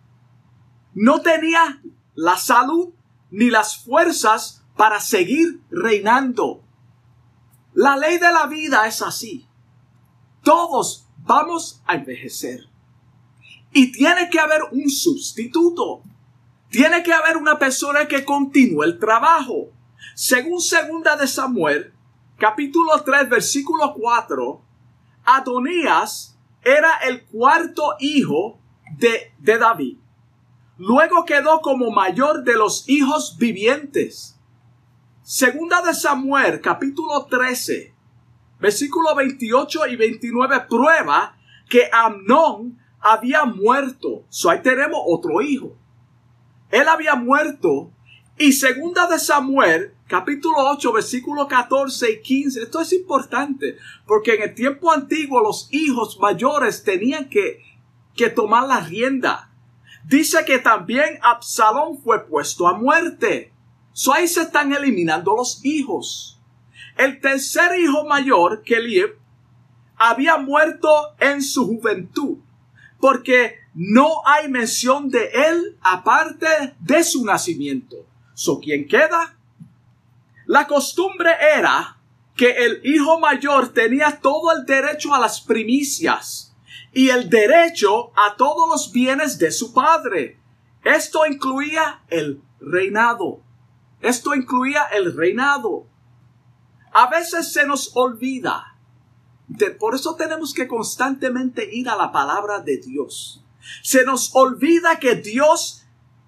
No 0.94 1.20
tenía 1.20 1.82
la 2.14 2.38
salud 2.38 2.94
ni 3.30 3.50
las 3.50 3.84
fuerzas 3.84 4.64
para 4.74 5.00
seguir 5.00 5.60
reinando. 5.70 6.64
La 7.74 7.98
ley 7.98 8.16
de 8.16 8.32
la 8.32 8.46
vida 8.46 8.86
es 8.86 9.02
así. 9.02 9.46
Todos 10.42 11.06
vamos 11.18 11.82
a 11.84 11.96
envejecer. 11.96 12.60
Y 13.70 13.92
tiene 13.92 14.30
que 14.30 14.40
haber 14.40 14.62
un 14.72 14.88
sustituto. 14.88 16.02
Tiene 16.70 17.02
que 17.02 17.12
haber 17.12 17.36
una 17.36 17.58
persona 17.58 18.08
que 18.08 18.24
continúe 18.24 18.84
el 18.84 18.98
trabajo. 18.98 19.72
Según 20.14 20.62
segunda 20.62 21.16
de 21.16 21.26
Samuel, 21.28 21.92
capítulo 22.38 23.02
3, 23.02 23.28
versículo 23.28 23.92
4, 23.92 24.71
Adonías 25.24 26.38
era 26.64 26.98
el 26.98 27.24
cuarto 27.24 27.96
hijo 28.00 28.58
de, 28.98 29.32
de 29.38 29.58
David. 29.58 29.98
Luego 30.78 31.24
quedó 31.24 31.60
como 31.60 31.90
mayor 31.90 32.44
de 32.44 32.54
los 32.54 32.88
hijos 32.88 33.36
vivientes. 33.38 34.38
Segunda 35.22 35.82
de 35.82 35.94
Samuel, 35.94 36.60
capítulo 36.60 37.26
13, 37.26 37.94
versículo 38.58 39.14
28 39.14 39.86
y 39.86 39.96
29, 39.96 40.66
prueba 40.68 41.36
que 41.68 41.88
Amnón 41.92 42.78
había 43.00 43.44
muerto. 43.44 44.24
Ahí 44.48 44.62
tenemos 44.62 45.00
otro 45.06 45.40
hijo. 45.40 45.76
Él 46.70 46.88
había 46.88 47.14
muerto. 47.14 47.92
Y 48.38 48.52
segunda 48.52 49.06
de 49.06 49.18
Samuel, 49.18 49.94
capítulo 50.12 50.58
8, 50.72 50.92
versículo 50.92 51.48
14 51.48 52.10
y 52.10 52.20
15. 52.20 52.64
Esto 52.64 52.82
es 52.82 52.92
importante 52.92 53.78
porque 54.06 54.34
en 54.34 54.42
el 54.42 54.54
tiempo 54.54 54.92
antiguo 54.92 55.40
los 55.40 55.68
hijos 55.70 56.18
mayores 56.20 56.84
tenían 56.84 57.30
que, 57.30 57.62
que 58.14 58.28
tomar 58.28 58.68
la 58.68 58.80
rienda. 58.80 59.50
Dice 60.04 60.44
que 60.44 60.58
también 60.58 61.18
Absalón 61.22 61.96
fue 61.96 62.26
puesto 62.26 62.68
a 62.68 62.74
muerte. 62.74 63.54
So 63.94 64.12
ahí 64.12 64.28
se 64.28 64.42
están 64.42 64.74
eliminando 64.74 65.34
los 65.34 65.64
hijos. 65.64 66.38
El 66.98 67.18
tercer 67.18 67.80
hijo 67.80 68.04
mayor, 68.04 68.64
Kelieb, 68.64 69.18
había 69.96 70.36
muerto 70.36 70.90
en 71.20 71.40
su 71.40 71.66
juventud, 71.66 72.36
porque 73.00 73.60
no 73.72 74.20
hay 74.26 74.50
mención 74.50 75.08
de 75.08 75.30
él 75.32 75.78
aparte 75.80 76.74
de 76.80 77.02
su 77.02 77.24
nacimiento. 77.24 78.04
So, 78.34 78.60
¿quién 78.60 78.86
queda? 78.86 79.38
La 80.52 80.66
costumbre 80.66 81.30
era 81.40 81.96
que 82.36 82.50
el 82.50 82.82
hijo 82.84 83.18
mayor 83.18 83.68
tenía 83.68 84.20
todo 84.20 84.52
el 84.52 84.66
derecho 84.66 85.14
a 85.14 85.18
las 85.18 85.40
primicias 85.40 86.54
y 86.92 87.08
el 87.08 87.30
derecho 87.30 88.12
a 88.14 88.36
todos 88.36 88.68
los 88.68 88.92
bienes 88.92 89.38
de 89.38 89.50
su 89.50 89.72
padre. 89.72 90.38
Esto 90.84 91.24
incluía 91.24 92.02
el 92.10 92.42
reinado. 92.60 93.40
Esto 94.02 94.34
incluía 94.34 94.82
el 94.92 95.16
reinado. 95.16 95.86
A 96.92 97.08
veces 97.08 97.50
se 97.50 97.66
nos 97.66 97.96
olvida. 97.96 98.76
por 99.80 99.94
eso 99.94 100.16
tenemos 100.16 100.52
que 100.52 100.68
constantemente 100.68 101.66
ir 101.74 101.88
a 101.88 101.96
la 101.96 102.12
palabra 102.12 102.60
de 102.60 102.76
Dios. 102.76 103.42
Se 103.82 104.04
nos 104.04 104.34
olvida 104.34 104.98
que 104.98 105.14
Dios 105.14 105.81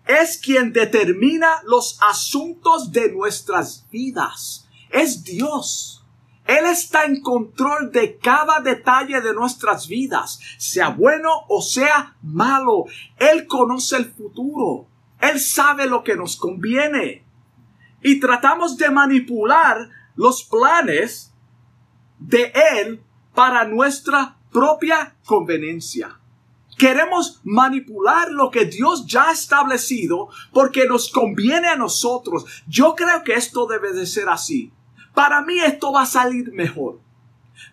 es 0.06 0.38
quien 0.38 0.72
determina 0.72 1.62
los 1.64 1.98
asuntos 2.02 2.92
de 2.92 3.10
nuestras 3.12 3.86
vidas. 3.90 4.68
Es 4.90 5.24
Dios. 5.24 6.04
Él 6.46 6.66
está 6.66 7.04
en 7.04 7.22
control 7.22 7.90
de 7.90 8.18
cada 8.18 8.60
detalle 8.60 9.22
de 9.22 9.32
nuestras 9.32 9.88
vidas, 9.88 10.38
sea 10.58 10.90
bueno 10.90 11.30
o 11.48 11.62
sea 11.62 12.16
malo. 12.22 12.84
Él 13.16 13.46
conoce 13.46 13.96
el 13.96 14.12
futuro. 14.12 14.86
Él 15.20 15.40
sabe 15.40 15.86
lo 15.86 16.04
que 16.04 16.16
nos 16.16 16.36
conviene. 16.36 17.24
Y 18.02 18.20
tratamos 18.20 18.76
de 18.76 18.90
manipular 18.90 19.88
los 20.16 20.44
planes 20.44 21.32
de 22.18 22.52
Él 22.78 23.02
para 23.34 23.64
nuestra 23.64 24.36
propia 24.52 25.16
conveniencia. 25.24 26.20
Queremos 26.78 27.40
manipular 27.44 28.30
lo 28.30 28.50
que 28.50 28.64
Dios 28.64 29.06
ya 29.06 29.28
ha 29.28 29.32
establecido 29.32 30.28
porque 30.52 30.86
nos 30.86 31.10
conviene 31.10 31.68
a 31.68 31.76
nosotros. 31.76 32.44
Yo 32.66 32.94
creo 32.94 33.22
que 33.22 33.34
esto 33.34 33.66
debe 33.66 33.92
de 33.92 34.06
ser 34.06 34.28
así. 34.28 34.72
Para 35.14 35.42
mí 35.42 35.60
esto 35.60 35.92
va 35.92 36.02
a 36.02 36.06
salir 36.06 36.52
mejor. 36.52 37.00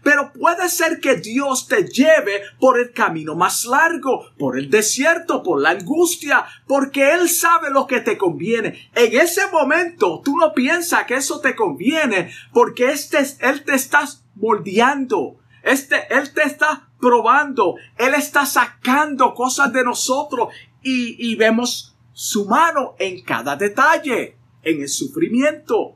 Pero 0.03 0.31
puede 0.33 0.69
ser 0.69 0.99
que 0.99 1.15
Dios 1.15 1.67
te 1.67 1.83
lleve 1.85 2.43
por 2.59 2.79
el 2.79 2.91
camino 2.91 3.35
más 3.35 3.65
largo, 3.65 4.31
por 4.37 4.57
el 4.57 4.69
desierto, 4.69 5.43
por 5.43 5.61
la 5.61 5.71
angustia, 5.71 6.45
porque 6.67 7.13
Él 7.13 7.29
sabe 7.29 7.69
lo 7.71 7.87
que 7.87 7.99
te 7.99 8.17
conviene. 8.17 8.89
En 8.95 9.19
ese 9.19 9.47
momento 9.51 10.21
tú 10.23 10.37
no 10.37 10.53
piensas 10.53 11.05
que 11.05 11.15
eso 11.15 11.39
te 11.39 11.55
conviene, 11.55 12.31
porque 12.53 12.91
este, 12.91 13.19
Él 13.39 13.63
te 13.63 13.75
está 13.75 14.07
moldeando. 14.35 15.37
Este, 15.63 16.13
Él 16.13 16.33
te 16.33 16.43
está 16.43 16.90
probando. 17.01 17.75
Él 17.97 18.13
está 18.13 18.45
sacando 18.45 19.33
cosas 19.33 19.73
de 19.73 19.83
nosotros 19.83 20.49
y, 20.81 21.35
vemos 21.35 21.95
su 22.13 22.45
mano 22.45 22.95
en 22.99 23.21
cada 23.23 23.55
detalle, 23.55 24.37
en 24.63 24.81
el 24.81 24.89
sufrimiento. 24.89 25.95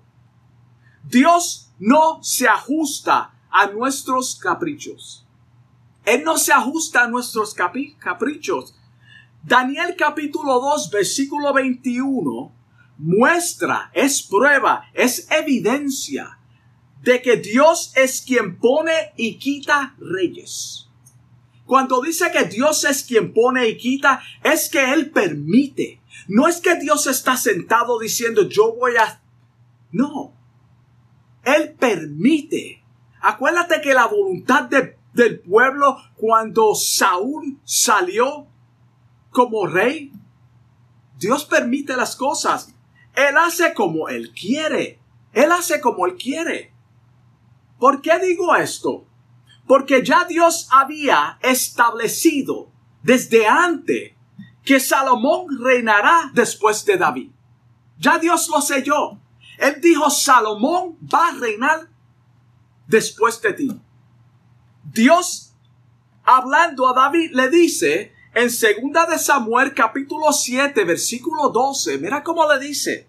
Dios 1.03 1.71
no 1.79 2.21
se 2.23 2.47
ajusta 2.47 3.33
a 3.49 3.67
nuestros 3.67 4.35
caprichos. 4.35 5.25
Él 6.03 6.23
no 6.23 6.37
se 6.37 6.51
ajusta 6.51 7.03
a 7.03 7.07
nuestros 7.07 7.53
caprichos. 7.53 8.75
Daniel 9.43 9.95
capítulo 9.97 10.59
2 10.59 10.89
versículo 10.89 11.53
21 11.53 12.51
muestra, 12.97 13.91
es 13.93 14.23
prueba, 14.23 14.85
es 14.93 15.29
evidencia 15.31 16.39
de 17.01 17.21
que 17.21 17.37
Dios 17.37 17.91
es 17.95 18.21
quien 18.21 18.57
pone 18.57 19.13
y 19.15 19.37
quita 19.37 19.95
reyes. 19.99 20.84
Cuando 21.65 22.01
dice 22.01 22.31
que 22.31 22.45
Dios 22.45 22.83
es 22.83 23.03
quien 23.03 23.33
pone 23.33 23.67
y 23.67 23.77
quita, 23.77 24.21
es 24.43 24.69
que 24.69 24.93
Él 24.93 25.09
permite. 25.11 26.01
No 26.27 26.47
es 26.47 26.57
que 26.57 26.75
Dios 26.75 27.07
está 27.07 27.37
sentado 27.37 27.99
diciendo 27.99 28.47
yo 28.47 28.73
voy 28.75 28.95
a... 28.97 29.21
No. 29.91 30.33
Él 31.43 31.73
permite. 31.73 32.83
Acuérdate 33.21 33.81
que 33.81 33.93
la 33.93 34.07
voluntad 34.07 34.69
del 35.13 35.39
pueblo 35.39 35.97
cuando 36.15 36.75
Saúl 36.75 37.59
salió 37.63 38.47
como 39.31 39.65
rey, 39.65 40.11
Dios 41.17 41.45
permite 41.45 41.95
las 41.95 42.15
cosas. 42.15 42.73
Él 43.15 43.37
hace 43.37 43.73
como 43.73 44.09
Él 44.09 44.31
quiere. 44.33 44.99
Él 45.33 45.51
hace 45.51 45.81
como 45.81 46.05
Él 46.05 46.15
quiere. 46.15 46.73
¿Por 47.79 48.01
qué 48.01 48.19
digo 48.19 48.55
esto? 48.55 49.05
Porque 49.67 50.03
ya 50.03 50.25
Dios 50.25 50.67
había 50.71 51.39
establecido 51.41 52.69
desde 53.03 53.47
antes 53.47 54.13
que 54.63 54.79
Salomón 54.79 55.47
reinará 55.59 56.31
después 56.33 56.85
de 56.85 56.97
David. 56.97 57.31
Ya 57.97 58.17
Dios 58.17 58.49
lo 58.49 58.61
selló. 58.61 59.19
Él 59.57 59.79
dijo, 59.81 60.09
Salomón 60.09 60.97
va 61.01 61.29
a 61.29 61.33
reinar 61.33 61.87
después 62.87 63.41
de 63.41 63.53
ti. 63.53 63.81
Dios, 64.83 65.53
hablando 66.23 66.87
a 66.87 66.93
David, 66.93 67.31
le 67.33 67.49
dice 67.49 68.13
en 68.35 68.51
segunda 68.51 69.05
de 69.05 69.17
Samuel 69.17 69.73
capítulo 69.73 70.33
7 70.33 70.83
versículo 70.83 71.49
12, 71.49 71.99
mira 71.99 72.21
cómo 72.21 72.51
le 72.51 72.59
dice, 72.59 73.07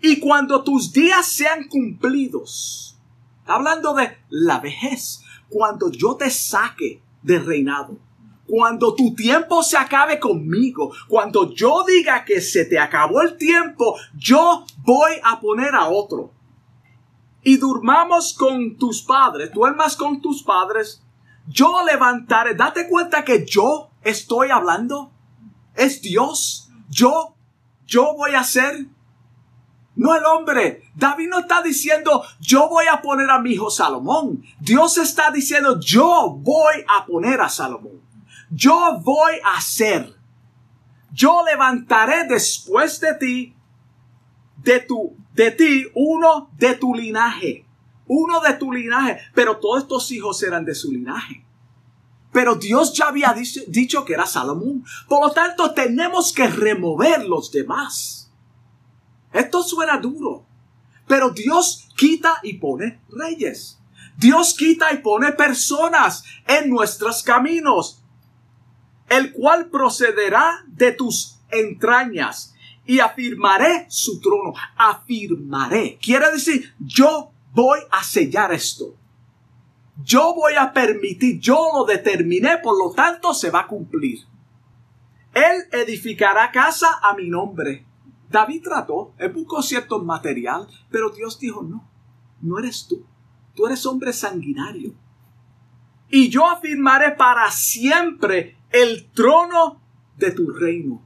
y 0.00 0.20
cuando 0.20 0.64
tus 0.64 0.92
días 0.92 1.26
sean 1.26 1.68
cumplidos, 1.68 2.98
hablando 3.44 3.92
de 3.92 4.16
la 4.30 4.60
vejez, 4.60 5.20
cuando 5.54 5.88
yo 5.88 6.16
te 6.16 6.30
saque 6.30 7.00
del 7.22 7.46
reinado, 7.46 7.96
cuando 8.44 8.92
tu 8.92 9.14
tiempo 9.14 9.62
se 9.62 9.76
acabe 9.76 10.18
conmigo, 10.18 10.92
cuando 11.06 11.54
yo 11.54 11.84
diga 11.86 12.24
que 12.24 12.40
se 12.40 12.64
te 12.64 12.76
acabó 12.76 13.22
el 13.22 13.36
tiempo, 13.36 13.94
yo 14.16 14.66
voy 14.78 15.12
a 15.22 15.38
poner 15.38 15.76
a 15.76 15.86
otro. 15.86 16.32
Y 17.44 17.56
durmamos 17.56 18.34
con 18.34 18.76
tus 18.76 19.02
padres, 19.02 19.52
duermas 19.52 19.94
con 19.94 20.20
tus 20.20 20.42
padres, 20.42 21.04
yo 21.46 21.84
levantaré, 21.86 22.56
date 22.56 22.88
cuenta 22.88 23.24
que 23.24 23.46
yo 23.46 23.90
estoy 24.02 24.48
hablando, 24.50 25.12
es 25.76 26.02
Dios, 26.02 26.68
yo, 26.90 27.36
yo 27.86 28.12
voy 28.16 28.34
a 28.34 28.42
ser, 28.42 28.88
no 30.04 30.14
el 30.14 30.26
hombre. 30.26 30.82
David 30.94 31.28
no 31.30 31.38
está 31.38 31.62
diciendo, 31.62 32.22
yo 32.38 32.68
voy 32.68 32.84
a 32.92 33.00
poner 33.00 33.30
a 33.30 33.38
mi 33.38 33.52
hijo 33.52 33.70
Salomón. 33.70 34.44
Dios 34.60 34.98
está 34.98 35.30
diciendo, 35.30 35.80
yo 35.80 36.36
voy 36.40 36.84
a 36.86 37.06
poner 37.06 37.40
a 37.40 37.48
Salomón. 37.48 38.02
Yo 38.50 39.00
voy 39.00 39.32
a 39.42 39.58
ser. 39.62 40.14
Yo 41.10 41.42
levantaré 41.46 42.24
después 42.24 43.00
de 43.00 43.14
ti, 43.14 43.54
de 44.58 44.80
tu 44.80 45.16
de 45.32 45.50
ti 45.52 45.86
uno 45.94 46.50
de 46.58 46.74
tu 46.74 46.94
linaje. 46.94 47.64
Uno 48.06 48.40
de 48.40 48.52
tu 48.52 48.72
linaje. 48.72 49.18
Pero 49.34 49.56
todos 49.56 49.84
estos 49.84 50.12
hijos 50.12 50.42
eran 50.42 50.66
de 50.66 50.74
su 50.74 50.92
linaje. 50.92 51.46
Pero 52.30 52.56
Dios 52.56 52.92
ya 52.92 53.06
había 53.06 53.34
dicho, 53.68 54.04
que 54.04 54.12
era 54.12 54.26
Salomón. 54.26 54.84
Por 55.08 55.26
lo 55.26 55.32
tanto, 55.32 55.72
tenemos 55.72 56.30
que 56.34 56.46
remover 56.46 57.24
los 57.24 57.50
demás. 57.50 58.23
Esto 59.34 59.62
suena 59.62 59.98
duro. 59.98 60.46
Pero 61.06 61.30
Dios 61.30 61.88
quita 61.96 62.38
y 62.42 62.54
pone 62.54 63.00
reyes. 63.10 63.78
Dios 64.16 64.54
quita 64.54 64.92
y 64.92 64.98
pone 64.98 65.32
personas 65.32 66.24
en 66.46 66.70
nuestros 66.70 67.22
caminos, 67.22 68.00
el 69.08 69.32
cual 69.32 69.66
procederá 69.70 70.64
de 70.68 70.92
tus 70.92 71.40
entrañas 71.50 72.54
y 72.86 73.00
afirmaré 73.00 73.86
su 73.88 74.20
trono. 74.20 74.54
Afirmaré. 74.76 75.98
Quiere 76.00 76.30
decir, 76.30 76.72
yo 76.78 77.32
voy 77.52 77.80
a 77.90 78.04
sellar 78.04 78.52
esto. 78.52 78.94
Yo 80.02 80.34
voy 80.34 80.54
a 80.54 80.72
permitir, 80.72 81.40
yo 81.40 81.70
lo 81.74 81.84
determiné, 81.84 82.58
por 82.58 82.76
lo 82.78 82.94
tanto 82.94 83.34
se 83.34 83.50
va 83.50 83.60
a 83.60 83.66
cumplir. 83.66 84.20
Él 85.32 85.64
edificará 85.72 86.50
casa 86.52 86.98
a 87.02 87.14
mi 87.14 87.28
nombre. 87.28 87.84
David 88.34 88.62
trató, 88.64 89.14
él 89.18 89.32
buscó 89.32 89.62
cierto 89.62 90.02
material, 90.02 90.66
pero 90.90 91.10
Dios 91.10 91.38
dijo, 91.38 91.62
no, 91.62 91.88
no 92.40 92.58
eres 92.58 92.86
tú. 92.88 93.06
Tú 93.54 93.66
eres 93.66 93.86
hombre 93.86 94.12
sanguinario. 94.12 94.94
Y 96.08 96.28
yo 96.28 96.48
afirmaré 96.48 97.12
para 97.12 97.50
siempre 97.50 98.56
el 98.70 99.10
trono 99.12 99.80
de 100.16 100.32
tu 100.32 100.50
reino 100.50 101.02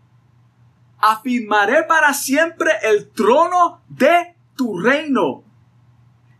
afirmaré 0.98 1.84
para 1.84 2.12
siempre 2.12 2.72
el 2.82 3.10
trono 3.10 3.82
de 3.88 4.34
tu 4.56 4.78
reino. 4.78 5.44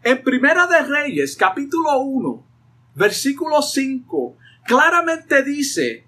En 0.02 0.22
Primera 0.22 0.66
de 0.66 0.82
Reyes, 0.82 1.36
capítulo 1.36 1.98
1, 1.98 2.46
versículo 2.94 3.62
5, 3.62 4.36
claramente 4.66 5.42
dice 5.42 6.06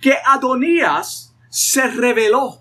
que 0.00 0.14
Adonías 0.24 1.34
se 1.48 1.88
rebeló 1.88 2.60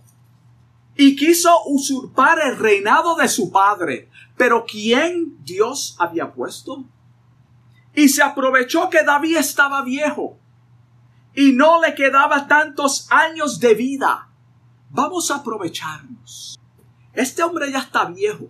y 0.97 1.15
quiso 1.15 1.63
usurpar 1.65 2.39
el 2.39 2.57
reinado 2.57 3.15
de 3.15 3.27
su 3.27 3.51
padre. 3.51 4.09
Pero 4.35 4.65
¿quién 4.65 5.37
Dios 5.43 5.95
había 5.99 6.33
puesto? 6.33 6.83
Y 7.93 8.09
se 8.09 8.23
aprovechó 8.23 8.89
que 8.89 9.03
David 9.03 9.37
estaba 9.37 9.83
viejo 9.83 10.37
y 11.33 11.51
no 11.53 11.79
le 11.79 11.93
quedaba 11.93 12.47
tantos 12.47 13.07
años 13.11 13.59
de 13.59 13.75
vida. 13.75 14.29
Vamos 14.89 15.29
a 15.29 15.35
aprovecharnos. 15.35 16.59
Este 17.13 17.43
hombre 17.43 17.71
ya 17.71 17.79
está 17.79 18.05
viejo. 18.05 18.49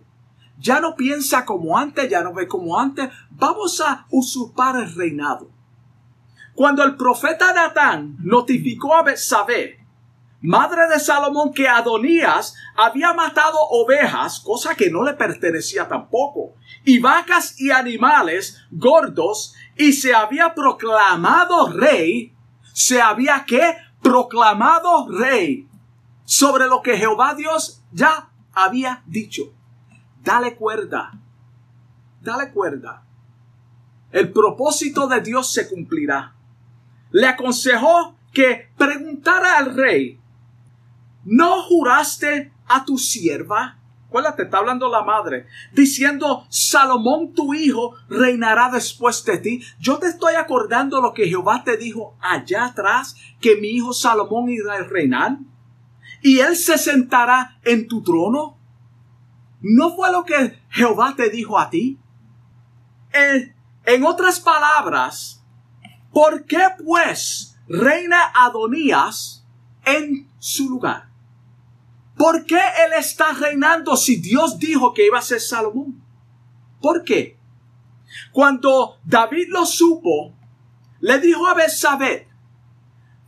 Ya 0.57 0.79
no 0.79 0.95
piensa 0.95 1.45
como 1.45 1.77
antes, 1.77 2.09
ya 2.09 2.21
no 2.21 2.33
ve 2.33 2.47
como 2.47 2.79
antes. 2.79 3.09
Vamos 3.29 3.81
a 3.81 4.05
usurpar 4.09 4.77
el 4.77 4.93
reinado. 4.95 5.49
Cuando 6.55 6.83
el 6.83 6.95
profeta 6.95 7.53
Natán 7.53 8.17
notificó 8.19 8.95
a 8.95 9.03
Betsabé, 9.03 9.85
madre 10.47 10.87
de 10.87 10.97
Salomón, 10.97 11.51
que 11.53 11.67
Adonías 11.67 12.55
había 12.77 13.13
matado 13.13 13.57
ovejas, 13.69 14.39
cosa 14.39 14.75
que 14.75 14.89
no 14.89 15.03
le 15.03 15.13
pertenecía 15.13 15.89
tampoco, 15.89 16.55
y 16.85 16.99
vacas 16.99 17.59
y 17.59 17.69
animales 17.69 18.57
gordos, 18.71 19.55
y 19.75 19.91
se 19.91 20.15
había 20.15 20.55
proclamado 20.55 21.69
rey, 21.73 22.33
se 22.71 23.01
había 23.01 23.43
que 23.45 23.75
proclamado 24.01 25.09
rey 25.09 25.67
sobre 26.23 26.67
lo 26.67 26.81
que 26.81 26.95
Jehová 26.95 27.35
Dios 27.35 27.83
ya 27.91 28.29
había 28.53 29.03
dicho. 29.05 29.53
Dale 30.23 30.55
cuerda, 30.55 31.11
dale 32.21 32.53
cuerda. 32.53 33.03
El 34.13 34.31
propósito 34.31 35.07
de 35.07 35.19
Dios 35.19 35.51
se 35.51 35.67
cumplirá. 35.67 36.35
Le 37.11 37.27
aconsejó 37.27 38.15
que 38.31 38.69
preguntara 38.77 39.57
al 39.57 39.75
rey, 39.75 40.21
¿no 41.27 41.61
juraste 41.63 42.53
a 42.67 42.85
tu 42.85 42.97
sierva? 42.97 43.77
Acuérdate, 44.07 44.43
está 44.43 44.59
hablando 44.59 44.87
la 44.87 45.03
madre, 45.03 45.47
diciendo, 45.73 46.45
Salomón 46.47 47.33
tu 47.33 47.53
hijo 47.53 47.95
reinará 48.07 48.69
después 48.71 49.25
de 49.25 49.37
ti. 49.37 49.61
Yo 49.79 49.97
te 49.97 50.07
estoy 50.07 50.35
acordando 50.35 51.01
lo 51.01 51.13
que 51.13 51.27
Jehová 51.27 51.63
te 51.65 51.75
dijo 51.75 52.17
allá 52.21 52.67
atrás, 52.67 53.17
que 53.41 53.57
mi 53.57 53.67
hijo 53.67 53.91
Salomón 53.91 54.49
irá 54.49 54.75
a 54.75 54.83
reinar. 54.83 55.39
Y 56.21 56.39
él 56.39 56.55
se 56.55 56.77
sentará 56.77 57.59
en 57.65 57.89
tu 57.89 58.01
trono. 58.01 58.57
¿No 59.59 59.93
fue 59.93 60.09
lo 60.13 60.23
que 60.23 60.57
Jehová 60.69 61.13
te 61.17 61.29
dijo 61.29 61.59
a 61.59 61.69
ti? 61.69 61.99
En, 63.11 63.53
en 63.85 64.05
otras 64.05 64.39
palabras, 64.39 65.43
¿por 66.13 66.45
qué 66.45 66.61
pues 66.81 67.59
reina 67.67 68.31
Adonías 68.33 69.45
en 69.83 70.29
su 70.39 70.69
lugar? 70.69 71.06
¿Por 72.17 72.45
qué 72.45 72.55
él 72.55 72.93
está 72.97 73.31
reinando 73.33 73.95
si 73.95 74.15
Dios 74.15 74.57
dijo 74.57 74.93
que 74.93 75.05
iba 75.05 75.19
a 75.19 75.21
ser 75.21 75.39
Salomón? 75.39 76.01
¿Por 76.81 77.03
qué? 77.03 77.37
Cuando 78.31 78.97
David 79.03 79.47
lo 79.49 79.65
supo, 79.65 80.33
le 80.99 81.19
dijo 81.19 81.45
a 81.45 81.53
Betsabé, 81.53 82.27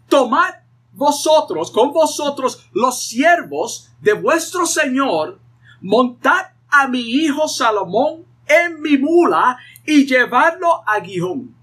tomad 0.07 0.55
vosotros, 0.93 1.71
con 1.71 1.93
vosotros 1.93 2.67
los 2.73 3.03
siervos 3.03 3.91
de 4.01 4.13
vuestro 4.13 4.65
Señor, 4.65 5.39
montad 5.81 6.47
a 6.69 6.87
mi 6.87 7.01
hijo 7.01 7.47
Salomón 7.47 8.25
en 8.47 8.81
mi 8.81 8.97
mula 8.97 9.57
y 9.85 10.07
llevadlo 10.07 10.81
a 10.87 10.99
Gijón. 11.01 11.55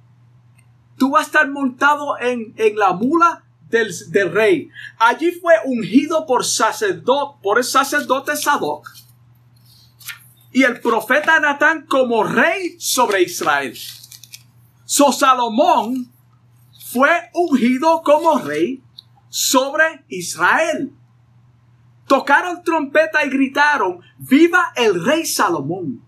Tú 0.96 1.10
vas 1.10 1.24
a 1.24 1.26
estar 1.26 1.50
montado 1.50 2.18
en, 2.18 2.54
en 2.56 2.76
la 2.76 2.92
mula 2.92 3.45
del, 3.68 4.32
rey. 4.32 4.70
Allí 4.98 5.32
fue 5.32 5.54
ungido 5.64 6.26
por 6.26 6.44
sacerdote, 6.44 7.38
por 7.42 7.58
el 7.58 7.64
sacerdote 7.64 8.36
Sadoc 8.36 8.88
y 10.52 10.62
el 10.62 10.80
profeta 10.80 11.40
Natán 11.40 11.86
como 11.86 12.24
rey 12.24 12.76
sobre 12.78 13.22
Israel. 13.22 13.76
So 14.84 15.12
Salomón 15.12 16.12
fue 16.86 17.30
ungido 17.34 18.02
como 18.02 18.38
rey 18.38 18.82
sobre 19.28 20.04
Israel. 20.08 20.92
Tocaron 22.06 22.62
trompeta 22.62 23.24
y 23.24 23.30
gritaron, 23.30 24.00
viva 24.16 24.72
el 24.76 25.04
rey 25.04 25.26
Salomón. 25.26 26.02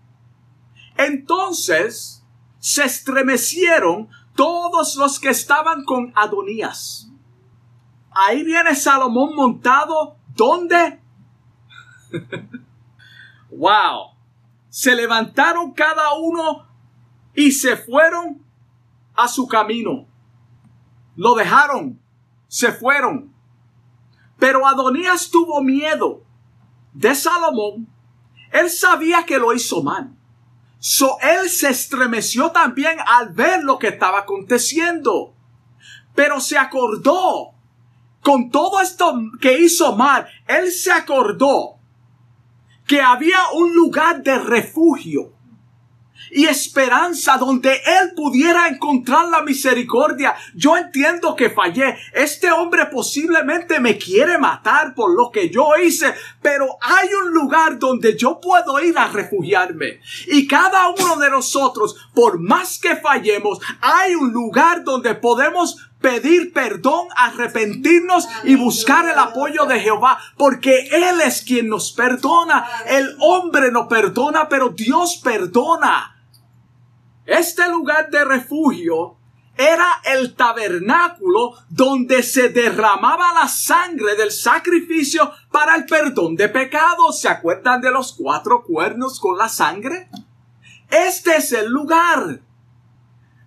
Entonces 0.95 2.23
se 2.59 2.85
estremecieron 2.85 4.09
todos 4.35 4.95
los 4.95 5.19
que 5.19 5.29
estaban 5.29 5.83
con 5.83 6.13
Adonías 6.15 7.08
Ahí 8.21 8.43
viene 8.43 8.75
Salomón 8.75 9.33
montado. 9.33 10.17
¿Dónde? 10.35 10.99
wow. 13.49 14.11
Se 14.67 14.93
levantaron 14.93 15.71
cada 15.71 16.13
uno 16.15 16.67
y 17.33 17.53
se 17.53 17.77
fueron 17.77 18.43
a 19.15 19.29
su 19.29 19.47
camino. 19.47 20.05
Lo 21.15 21.33
dejaron. 21.33 21.97
Se 22.49 22.73
fueron. 22.73 23.33
Pero 24.37 24.67
Adonías 24.67 25.29
tuvo 25.29 25.61
miedo 25.61 26.21
de 26.91 27.15
Salomón. 27.15 27.87
Él 28.51 28.69
sabía 28.69 29.25
que 29.25 29.39
lo 29.39 29.53
hizo 29.53 29.81
mal. 29.81 30.13
So 30.79 31.17
él 31.21 31.49
se 31.49 31.69
estremeció 31.69 32.51
también 32.51 32.97
al 33.05 33.29
ver 33.29 33.63
lo 33.63 33.79
que 33.79 33.87
estaba 33.87 34.19
aconteciendo. 34.19 35.33
Pero 36.15 36.41
se 36.41 36.57
acordó 36.57 37.53
con 38.29 38.51
todo 38.51 38.79
esto 38.79 39.19
que 39.41 39.57
hizo 39.57 39.95
mal, 39.95 40.27
él 40.45 40.71
se 40.71 40.91
acordó 40.91 41.79
que 42.85 43.01
había 43.01 43.39
un 43.55 43.73
lugar 43.73 44.21
de 44.21 44.37
refugio 44.37 45.33
y 46.29 46.45
esperanza 46.45 47.37
donde 47.37 47.71
él 47.71 48.13
pudiera 48.15 48.67
encontrar 48.67 49.29
la 49.29 49.41
misericordia. 49.41 50.35
Yo 50.53 50.77
entiendo 50.77 51.35
que 51.35 51.49
fallé. 51.49 51.97
Este 52.13 52.51
hombre 52.51 52.85
posiblemente 52.85 53.79
me 53.79 53.97
quiere 53.97 54.37
matar 54.37 54.93
por 54.93 55.15
lo 55.15 55.31
que 55.31 55.49
yo 55.49 55.75
hice, 55.83 56.13
pero 56.39 56.77
hay 56.81 57.09
un 57.11 57.33
lugar 57.33 57.79
donde 57.79 58.15
yo 58.15 58.39
puedo 58.39 58.79
ir 58.79 58.95
a 58.95 59.07
refugiarme. 59.07 60.01
Y 60.27 60.45
cada 60.45 60.89
uno 60.89 61.15
de 61.15 61.31
nosotros, 61.31 61.95
por 62.13 62.39
más 62.39 62.77
que 62.77 62.95
fallemos, 62.95 63.59
hay 63.81 64.13
un 64.13 64.31
lugar 64.31 64.83
donde 64.83 65.15
podemos 65.15 65.88
pedir 66.01 66.53
perdón, 66.53 67.07
arrepentirnos 67.15 68.27
y 68.43 68.55
buscar 68.55 69.07
el 69.07 69.17
apoyo 69.17 69.65
de 69.65 69.79
Jehová, 69.79 70.19
porque 70.37 70.89
Él 70.91 71.21
es 71.21 71.41
quien 71.41 71.69
nos 71.69 71.91
perdona. 71.91 72.65
El 72.87 73.15
hombre 73.19 73.71
no 73.71 73.87
perdona, 73.87 74.49
pero 74.49 74.69
Dios 74.69 75.19
perdona. 75.23 76.15
Este 77.25 77.69
lugar 77.69 78.09
de 78.09 78.25
refugio 78.25 79.17
era 79.59 80.01
el 80.05 80.35
tabernáculo 80.35 81.53
donde 81.69 82.23
se 82.23 82.47
derramaba 82.47 83.33
la 83.33 83.49
sangre 83.49 84.15
del 84.15 84.31
sacrificio 84.31 85.33
para 85.51 85.75
el 85.75 85.85
perdón 85.85 86.37
de 86.37 86.47
pecados. 86.47 87.19
¿Se 87.19 87.27
acuerdan 87.27 87.81
de 87.81 87.91
los 87.91 88.13
cuatro 88.13 88.63
cuernos 88.63 89.19
con 89.19 89.37
la 89.37 89.49
sangre? 89.49 90.09
Este 90.89 91.35
es 91.35 91.51
el 91.51 91.69
lugar. 91.69 92.39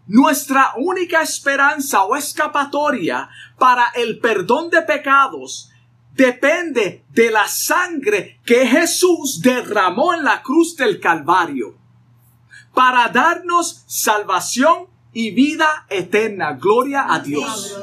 Nuestra 0.07 0.73
única 0.77 1.23
esperanza 1.23 2.03
o 2.05 2.17
escapatoria 2.17 3.29
para 3.59 3.87
el 3.95 4.19
perdón 4.19 4.69
de 4.71 4.83
pecados 4.83 5.71
depende 6.15 7.05
de 7.11 7.31
la 7.31 7.47
sangre 7.49 8.41
que 8.45 8.67
Jesús 8.67 9.41
derramó 9.43 10.13
en 10.13 10.25
la 10.25 10.43
cruz 10.43 10.77
del 10.77 11.01
Calvario 11.01 11.77
para 12.75 13.09
darnos 13.09 13.85
salvación 13.87 14.87
y 15.13 15.31
vida 15.31 15.87
eterna. 15.89 16.55
Gloria 16.55 17.13
a 17.13 17.21
Dios. 17.21 17.79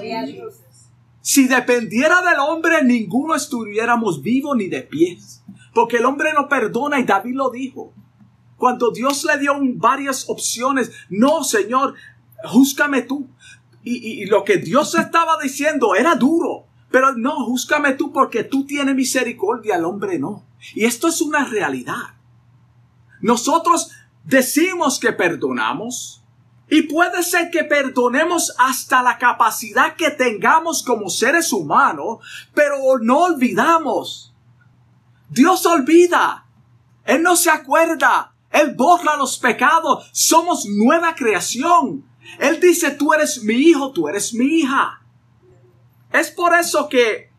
Si 1.21 1.47
dependiera 1.47 2.21
del 2.21 2.39
hombre, 2.39 2.83
ninguno 2.83 3.35
estuviéramos 3.35 4.21
vivos 4.21 4.57
ni 4.57 4.67
de 4.67 4.81
pies. 4.81 5.43
Porque 5.73 5.97
el 5.97 6.05
hombre 6.05 6.33
no 6.33 6.49
perdona 6.49 6.99
y 6.99 7.03
David 7.03 7.35
lo 7.35 7.49
dijo. 7.51 7.93
Cuando 8.59 8.91
Dios 8.91 9.23
le 9.23 9.39
dio 9.39 9.53
varias 9.75 10.29
opciones, 10.29 10.91
no, 11.09 11.43
Señor, 11.43 11.95
júzcame 12.43 13.01
tú. 13.01 13.27
Y, 13.81 14.25
lo 14.25 14.43
que 14.43 14.57
Dios 14.57 14.93
estaba 14.95 15.37
diciendo 15.41 15.95
era 15.95 16.15
duro. 16.15 16.65
Pero 16.91 17.13
no, 17.13 17.45
júzcame 17.45 17.93
tú 17.93 18.11
porque 18.11 18.43
tú 18.43 18.65
tienes 18.65 18.93
misericordia, 18.95 19.77
el 19.77 19.85
hombre 19.85 20.19
no. 20.19 20.45
Y 20.75 20.83
esto 20.85 21.07
es 21.07 21.21
una 21.21 21.45
realidad. 21.45 22.15
Nosotros 23.21 23.91
decimos 24.25 24.99
que 24.99 25.13
perdonamos. 25.13 26.21
Y 26.69 26.83
puede 26.83 27.23
ser 27.23 27.49
que 27.49 27.63
perdonemos 27.63 28.53
hasta 28.59 29.01
la 29.01 29.17
capacidad 29.17 29.95
que 29.95 30.11
tengamos 30.11 30.83
como 30.83 31.09
seres 31.09 31.51
humanos, 31.51 32.19
pero 32.53 32.99
no 33.01 33.19
olvidamos. 33.21 34.35
Dios 35.29 35.65
olvida. 35.65 36.45
Él 37.05 37.23
no 37.23 37.35
se 37.35 37.49
acuerda. 37.49 38.28
Él 38.51 38.73
borra 38.75 39.15
los 39.17 39.37
pecados. 39.37 40.09
Somos 40.13 40.65
nueva 40.65 41.15
creación. 41.15 42.05
Él 42.39 42.59
dice, 42.59 42.91
tú 42.91 43.13
eres 43.13 43.43
mi 43.43 43.55
hijo, 43.55 43.91
tú 43.91 44.07
eres 44.07 44.33
mi 44.33 44.59
hija. 44.59 45.01
Es 46.11 46.31
por 46.31 46.53
eso 46.53 46.89
que 46.89 47.29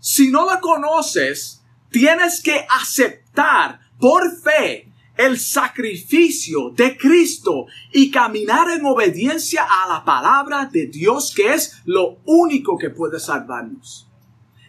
si 0.00 0.30
no 0.30 0.46
la 0.46 0.60
conoces, 0.60 1.62
tienes 1.90 2.42
que 2.42 2.66
aceptar 2.70 3.80
por 3.98 4.22
fe 4.40 4.92
el 5.16 5.38
sacrificio 5.38 6.70
de 6.70 6.96
Cristo 6.96 7.66
y 7.92 8.10
caminar 8.10 8.70
en 8.70 8.86
obediencia 8.86 9.66
a 9.68 9.88
la 9.88 10.04
palabra 10.04 10.66
de 10.72 10.86
Dios, 10.86 11.34
que 11.34 11.52
es 11.52 11.82
lo 11.84 12.20
único 12.24 12.78
que 12.78 12.90
puede 12.90 13.18
salvarnos. 13.18 14.08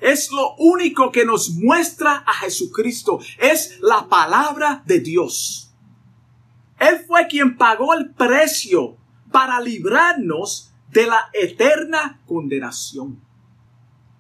Es 0.02 0.32
lo 0.32 0.56
único 0.56 1.12
que 1.12 1.26
nos 1.26 1.52
muestra 1.52 2.24
a 2.26 2.34
Jesucristo. 2.34 3.20
Es 3.38 3.80
la 3.82 4.08
palabra 4.08 4.82
de 4.86 5.00
Dios. 5.00 5.69
Él 6.80 7.04
fue 7.06 7.28
quien 7.28 7.58
pagó 7.58 7.94
el 7.94 8.12
precio 8.12 8.98
para 9.32 9.60
librarnos 9.60 10.72
de 10.92 11.08
la 11.08 11.30
eterna 11.34 12.20
condenación. 12.26 13.20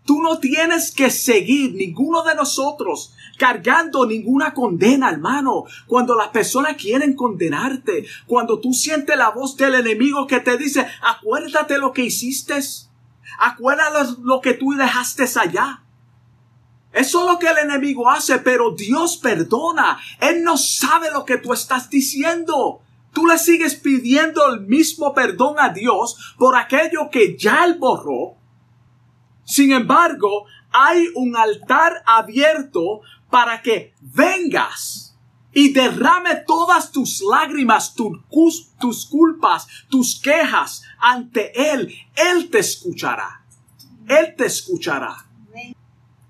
Tú 0.05 0.21
no 0.21 0.39
tienes 0.39 0.91
que 0.91 1.11
seguir 1.11 1.75
ninguno 1.75 2.23
de 2.23 2.33
nosotros 2.33 3.13
cargando 3.37 4.05
ninguna 4.05 4.53
condena, 4.53 5.09
hermano. 5.11 5.65
Cuando 5.87 6.15
las 6.15 6.29
personas 6.29 6.75
quieren 6.77 7.15
condenarte, 7.15 8.05
cuando 8.25 8.59
tú 8.59 8.73
sientes 8.73 9.15
la 9.15 9.29
voz 9.29 9.55
del 9.55 9.75
enemigo 9.75 10.27
que 10.27 10.39
te 10.39 10.57
dice, 10.57 10.87
acuérdate 11.01 11.77
lo 11.77 11.93
que 11.93 12.05
hiciste, 12.05 12.59
acuérdate 13.39 14.15
lo 14.23 14.41
que 14.41 14.55
tú 14.55 14.73
dejaste 14.73 15.25
allá. 15.39 15.83
Eso 16.91 17.21
es 17.21 17.31
lo 17.31 17.39
que 17.39 17.47
el 17.47 17.57
enemigo 17.59 18.09
hace, 18.09 18.39
pero 18.39 18.71
Dios 18.71 19.17
perdona. 19.17 19.99
Él 20.19 20.43
no 20.43 20.57
sabe 20.57 21.11
lo 21.11 21.23
que 21.23 21.37
tú 21.37 21.53
estás 21.53 21.89
diciendo. 21.89 22.81
Tú 23.13 23.27
le 23.27 23.37
sigues 23.37 23.75
pidiendo 23.75 24.45
el 24.47 24.61
mismo 24.61 25.13
perdón 25.13 25.55
a 25.59 25.69
Dios 25.69 26.35
por 26.37 26.55
aquello 26.55 27.09
que 27.11 27.37
ya 27.37 27.65
él 27.65 27.75
borró. 27.75 28.35
Sin 29.43 29.71
embargo, 29.71 30.45
hay 30.71 31.07
un 31.15 31.35
altar 31.35 32.03
abierto 32.05 33.01
para 33.29 33.61
que 33.61 33.93
vengas 34.01 35.17
y 35.53 35.73
derrame 35.73 36.43
todas 36.47 36.91
tus 36.91 37.21
lágrimas, 37.21 37.95
tus, 37.95 38.19
tus 38.79 39.05
culpas, 39.07 39.67
tus 39.89 40.19
quejas 40.19 40.83
ante 40.99 41.73
Él. 41.73 41.91
Él 42.15 42.49
te 42.49 42.59
escuchará. 42.59 43.43
Él 44.07 44.35
te 44.37 44.45
escuchará. 44.45 45.28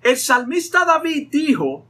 El 0.02 0.18
salmista 0.18 0.86
David 0.86 1.28
dijo 1.30 1.86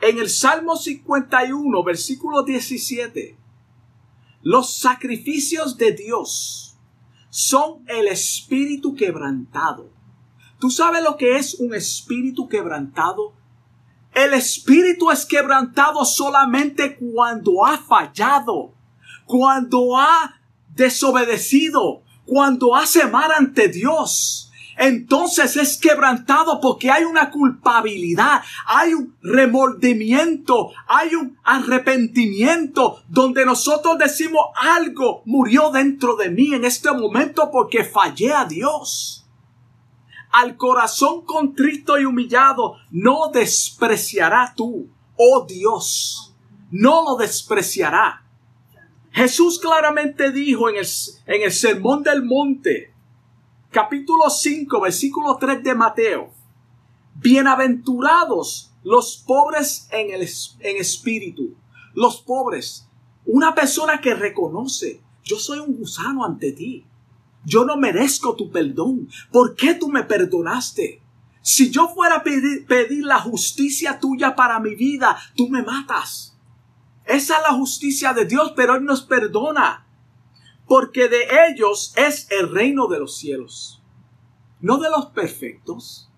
en 0.00 0.18
el 0.18 0.30
Salmo 0.30 0.76
51, 0.76 1.82
versículo 1.84 2.42
17, 2.42 3.36
los 4.42 4.78
sacrificios 4.78 5.76
de 5.76 5.92
Dios 5.92 6.76
son 7.30 7.84
el 7.88 8.06
espíritu 8.08 8.94
quebrantado. 8.94 9.90
¿Tú 10.58 10.70
sabes 10.70 11.02
lo 11.02 11.16
que 11.16 11.36
es 11.36 11.54
un 11.54 11.74
espíritu 11.74 12.48
quebrantado? 12.48 13.32
El 14.14 14.34
espíritu 14.34 15.10
es 15.10 15.24
quebrantado 15.24 16.04
solamente 16.04 16.96
cuando 16.96 17.64
ha 17.66 17.78
fallado, 17.78 18.74
cuando 19.24 19.98
ha 19.98 20.40
desobedecido, 20.68 22.02
cuando 22.24 22.76
hace 22.76 23.06
mal 23.06 23.32
ante 23.32 23.68
Dios 23.68 24.51
entonces 24.76 25.56
es 25.56 25.78
quebrantado 25.78 26.60
porque 26.60 26.90
hay 26.90 27.04
una 27.04 27.30
culpabilidad, 27.30 28.42
hay 28.66 28.94
un 28.94 29.16
remordimiento, 29.22 30.70
hay 30.86 31.14
un 31.14 31.38
arrepentimiento 31.44 33.02
donde 33.08 33.44
nosotros 33.44 33.98
decimos 33.98 34.46
algo 34.56 35.22
murió 35.26 35.70
dentro 35.70 36.16
de 36.16 36.30
mí 36.30 36.54
en 36.54 36.64
este 36.64 36.90
momento 36.92 37.50
porque 37.50 37.84
fallé 37.84 38.32
a 38.32 38.44
Dios. 38.44 39.26
Al 40.32 40.56
corazón 40.56 41.26
contrito 41.26 41.98
y 41.98 42.06
humillado 42.06 42.76
no 42.90 43.30
despreciará 43.32 44.54
tú, 44.56 44.88
oh 45.16 45.44
Dios, 45.46 46.34
no 46.70 47.04
lo 47.04 47.16
despreciará. 47.16 48.22
Jesús 49.10 49.58
claramente 49.60 50.32
dijo 50.32 50.70
en 50.70 50.76
el, 50.76 50.86
en 51.26 51.42
el 51.42 51.52
Sermón 51.52 52.02
del 52.02 52.24
Monte, 52.24 52.91
capítulo 53.72 54.28
5, 54.28 54.80
versículo 54.82 55.38
3 55.38 55.64
de 55.64 55.74
Mateo. 55.74 56.30
Bienaventurados 57.14 58.70
los 58.84 59.16
pobres 59.26 59.88
en, 59.90 60.12
el, 60.12 60.28
en 60.60 60.76
espíritu. 60.76 61.54
Los 61.94 62.20
pobres. 62.20 62.86
Una 63.24 63.54
persona 63.54 64.00
que 64.00 64.14
reconoce, 64.14 65.00
yo 65.24 65.38
soy 65.38 65.58
un 65.58 65.74
gusano 65.74 66.24
ante 66.24 66.52
ti. 66.52 66.84
Yo 67.44 67.64
no 67.64 67.76
merezco 67.76 68.36
tu 68.36 68.50
perdón. 68.50 69.08
¿Por 69.32 69.56
qué 69.56 69.74
tú 69.74 69.88
me 69.88 70.04
perdonaste? 70.04 71.00
Si 71.40 71.70
yo 71.70 71.88
fuera 71.88 72.16
a 72.16 72.22
pedir, 72.22 72.66
pedir, 72.66 73.04
la 73.04 73.20
justicia 73.20 73.98
tuya 73.98 74.36
para 74.36 74.60
mi 74.60 74.74
vida, 74.74 75.16
tú 75.34 75.48
me 75.48 75.62
matas. 75.62 76.36
Esa 77.06 77.36
es 77.36 77.42
la 77.42 77.54
justicia 77.54 78.12
de 78.12 78.26
Dios, 78.26 78.52
pero 78.54 78.76
Él 78.76 78.84
nos 78.84 79.02
perdona 79.02 79.86
porque 80.66 81.08
de 81.08 81.26
ellos 81.48 81.92
es 81.96 82.30
el 82.30 82.50
reino 82.50 82.86
de 82.86 82.98
los 82.98 83.16
cielos. 83.16 83.82
No 84.60 84.78
de 84.78 84.90
los 84.90 85.06
perfectos. 85.06 86.10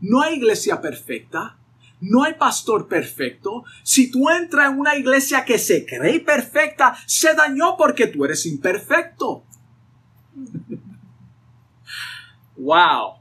No 0.00 0.22
hay 0.22 0.36
iglesia 0.36 0.80
perfecta. 0.80 1.58
No 2.00 2.24
hay 2.24 2.34
pastor 2.34 2.88
perfecto. 2.88 3.64
Si 3.82 4.10
tú 4.10 4.28
entras 4.28 4.72
en 4.72 4.78
una 4.78 4.96
iglesia 4.96 5.44
que 5.44 5.58
se 5.58 5.86
cree 5.86 6.20
perfecta, 6.20 6.96
se 7.06 7.34
dañó 7.34 7.76
porque 7.76 8.06
tú 8.06 8.24
eres 8.24 8.46
imperfecto. 8.46 9.44
wow. 12.56 13.14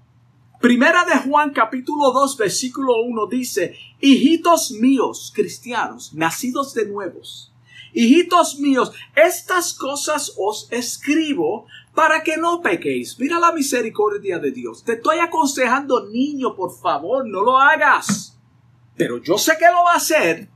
Primera 0.60 1.06
de 1.06 1.18
Juan 1.18 1.52
capítulo 1.52 2.12
2 2.12 2.38
versículo 2.38 3.02
1 3.02 3.28
dice, 3.28 3.76
hijitos 4.00 4.72
míos 4.72 5.32
cristianos, 5.36 6.14
nacidos 6.14 6.76
de 6.76 6.86
nuevos 6.86 7.51
Hijitos 7.94 8.60
míos, 8.60 8.92
estas 9.16 9.74
cosas 9.74 10.34
os 10.38 10.68
escribo 10.72 11.66
para 11.94 12.24
que 12.24 12.38
no 12.38 12.62
pequéis. 12.62 13.20
Mira 13.20 13.40
la 13.40 13.52
misericordia 13.52 14.40
de 14.40 14.52
Dios. 14.52 14.84
Te 14.84 14.94
estoy 14.94 15.20
aconsejando, 15.20 16.08
niño, 16.10 16.56
por 16.56 16.72
favor, 16.78 17.28
no 17.28 17.42
lo 17.42 17.58
hagas. 17.58 18.38
Pero 18.96 19.18
yo 19.22 19.38
sé 19.38 19.58
que 19.58 19.66
lo 19.66 19.84
va 19.84 19.94
a 19.94 19.98
hacer. 19.98 20.50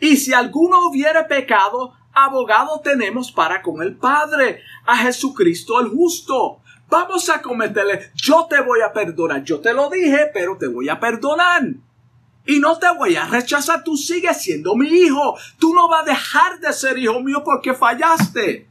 Y 0.00 0.16
si 0.16 0.32
alguno 0.32 0.88
hubiere 0.88 1.24
pecado, 1.24 1.92
abogado 2.12 2.80
tenemos 2.80 3.30
para 3.32 3.62
con 3.62 3.82
el 3.82 3.96
Padre, 3.96 4.60
a 4.86 4.96
Jesucristo 4.96 5.80
el 5.80 5.88
justo. 5.88 6.60
Vamos 6.88 7.28
a 7.28 7.40
cometerle, 7.40 8.10
yo 8.14 8.46
te 8.48 8.60
voy 8.60 8.80
a 8.80 8.92
perdonar. 8.92 9.42
Yo 9.42 9.60
te 9.60 9.72
lo 9.72 9.88
dije, 9.88 10.30
pero 10.32 10.56
te 10.56 10.68
voy 10.68 10.88
a 10.88 11.00
perdonar. 11.00 11.62
Y 12.46 12.58
no 12.58 12.78
te 12.78 12.86
voy 12.96 13.16
a 13.16 13.26
rechazar, 13.26 13.82
tú 13.84 13.96
sigues 13.96 14.42
siendo 14.42 14.74
mi 14.76 14.88
hijo. 14.88 15.36
Tú 15.58 15.72
no 15.74 15.88
vas 15.88 16.02
a 16.02 16.10
dejar 16.10 16.60
de 16.60 16.72
ser 16.72 16.98
hijo 16.98 17.20
mío 17.20 17.42
porque 17.44 17.74
fallaste. 17.74 18.68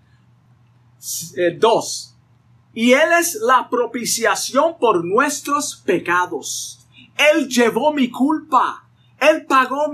Eh, 1.38 1.58
dos. 1.58 2.16
Y 2.74 2.94
Él 2.94 3.10
es 3.20 3.36
la 3.36 3.68
propiciación 3.70 4.78
por 4.80 5.04
nuestros 5.04 5.76
pecados. 5.86 6.88
Él 7.18 7.48
llevó 7.48 7.94
mi 7.94 8.10
culpa. 8.10 8.88
Él 9.20 9.46
pagó 9.46 9.92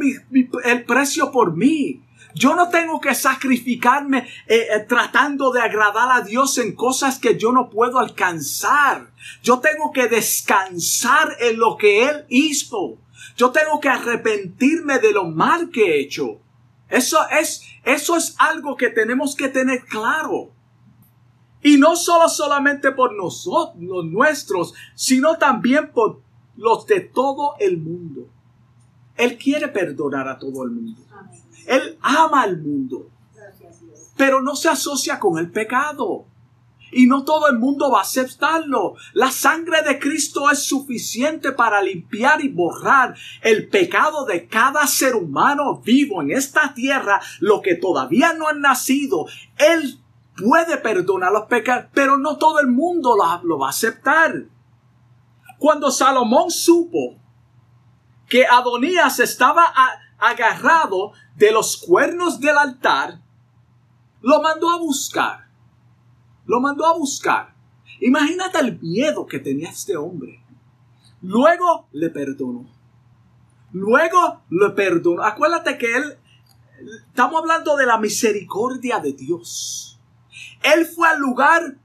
el 0.64 0.86
precio 0.86 1.32
por 1.32 1.56
mí. 1.56 2.02
Yo 2.36 2.56
no 2.56 2.70
tengo 2.70 3.00
que 3.02 3.16
sacrificarme 3.16 4.20
eh, 4.48 4.68
eh, 4.72 4.86
tratando 4.88 5.52
de 5.52 5.62
agradar 5.62 6.10
a 6.12 6.22
Dios 6.22 6.58
en 6.58 6.74
cosas 6.74 7.20
que 7.20 7.38
yo 7.38 7.52
no 7.52 7.70
puedo 7.70 8.00
alcanzar. 8.00 9.12
Yo 9.42 9.60
tengo 9.60 9.92
que 9.92 10.08
descansar 10.08 11.36
en 11.40 11.58
lo 11.58 11.76
que 11.76 12.04
Él 12.04 12.26
hizo. 12.30 12.98
Yo 13.36 13.52
tengo 13.52 13.80
que 13.80 13.90
arrepentirme 13.90 15.00
de 15.00 15.12
lo 15.14 15.26
mal 15.26 15.70
que 15.70 15.84
he 15.86 16.02
hecho. 16.02 16.40
Eso 16.90 17.18
es, 17.30 17.62
eso 17.84 18.16
es 18.16 18.36
algo 18.40 18.76
que 18.76 18.90
tenemos 18.90 19.36
que 19.36 19.50
tener 19.50 19.86
claro. 19.86 20.52
Y 21.62 21.78
no 21.78 21.96
solo 21.96 22.30
solamente 22.30 22.92
por 22.92 23.16
nosotros, 23.16 23.76
los 23.82 24.06
nuestros, 24.06 24.74
sino 24.96 25.38
también 25.38 25.92
por 25.92 26.22
los 26.56 26.86
de 26.88 27.02
todo 27.02 27.56
el 27.60 27.78
mundo. 27.78 28.30
Él 29.16 29.38
quiere 29.38 29.68
perdonar 29.68 30.28
a 30.28 30.40
todo 30.40 30.64
el 30.64 30.72
mundo. 30.72 31.02
Él 31.68 31.98
ama 32.02 32.42
al 32.44 32.58
mundo. 32.62 33.10
Pero 34.16 34.42
no 34.42 34.56
se 34.56 34.70
asocia 34.70 35.20
con 35.20 35.38
el 35.38 35.52
pecado 35.52 36.26
y 36.92 37.08
no 37.08 37.24
todo 37.24 37.48
el 37.48 37.58
mundo 37.58 37.92
va 37.92 38.00
a 38.00 38.04
aceptarlo. 38.04 38.96
La 39.14 39.32
sangre 39.32 39.82
de 39.82 40.00
Cristo 40.00 40.50
es 40.50 40.64
suficiente 40.64 41.52
para 41.52 41.82
limpiar 41.82 42.44
y 42.44 42.50
borrar 42.50 43.16
el 43.42 43.68
pecado 43.70 44.26
de 44.26 44.48
cada 44.48 44.86
ser 44.88 45.16
humano 45.16 45.82
vivo 45.84 46.22
en 46.22 46.32
esta 46.32 46.74
tierra, 46.74 47.22
lo 47.40 47.62
que 47.62 47.76
todavía 47.76 48.34
no 48.34 48.48
han 48.48 48.62
nacido. 48.62 49.26
Él 49.58 50.00
puede 50.36 50.78
perdonar 50.78 51.32
los 51.32 51.46
pecados, 51.46 51.86
pero 51.94 52.18
no 52.18 52.38
todo 52.38 52.60
el 52.60 52.68
mundo 52.68 53.16
lo, 53.44 53.60
va 53.60 53.68
a 53.68 53.72
aceptar. 53.72 54.46
Cuando 55.58 55.92
Salomón 55.92 56.52
supo 56.52 57.16
que 58.28 58.46
Adonías 58.46 59.20
estaba 59.20 59.74
agarrado 60.18 61.14
de 61.36 61.52
los 61.52 61.78
cuernos 61.78 62.40
del 62.40 62.58
altar, 62.58 63.20
lo 64.22 64.42
mandó 64.42 64.70
a 64.70 64.78
buscar. 64.78 65.49
Lo 66.50 66.60
mandó 66.60 66.84
a 66.88 66.98
buscar. 66.98 67.54
Imagínate 68.02 68.58
el 68.58 68.80
miedo 68.80 69.28
que 69.28 69.38
tenía 69.38 69.70
este 69.70 69.96
hombre. 69.96 70.44
Luego 71.22 71.88
le 71.92 72.10
perdonó. 72.10 72.66
Luego 73.72 74.42
le 74.50 74.72
perdonó. 74.72 75.22
Acuérdate 75.22 75.78
que 75.78 75.96
él, 75.96 76.18
estamos 77.08 77.42
hablando 77.42 77.78
de 77.78 77.86
la 77.86 78.00
misericordia 78.00 78.98
de 78.98 79.14
Dios. 79.14 80.00
Él 80.64 80.88
fue 80.88 81.08
al 81.08 81.20
lugar 81.20 81.78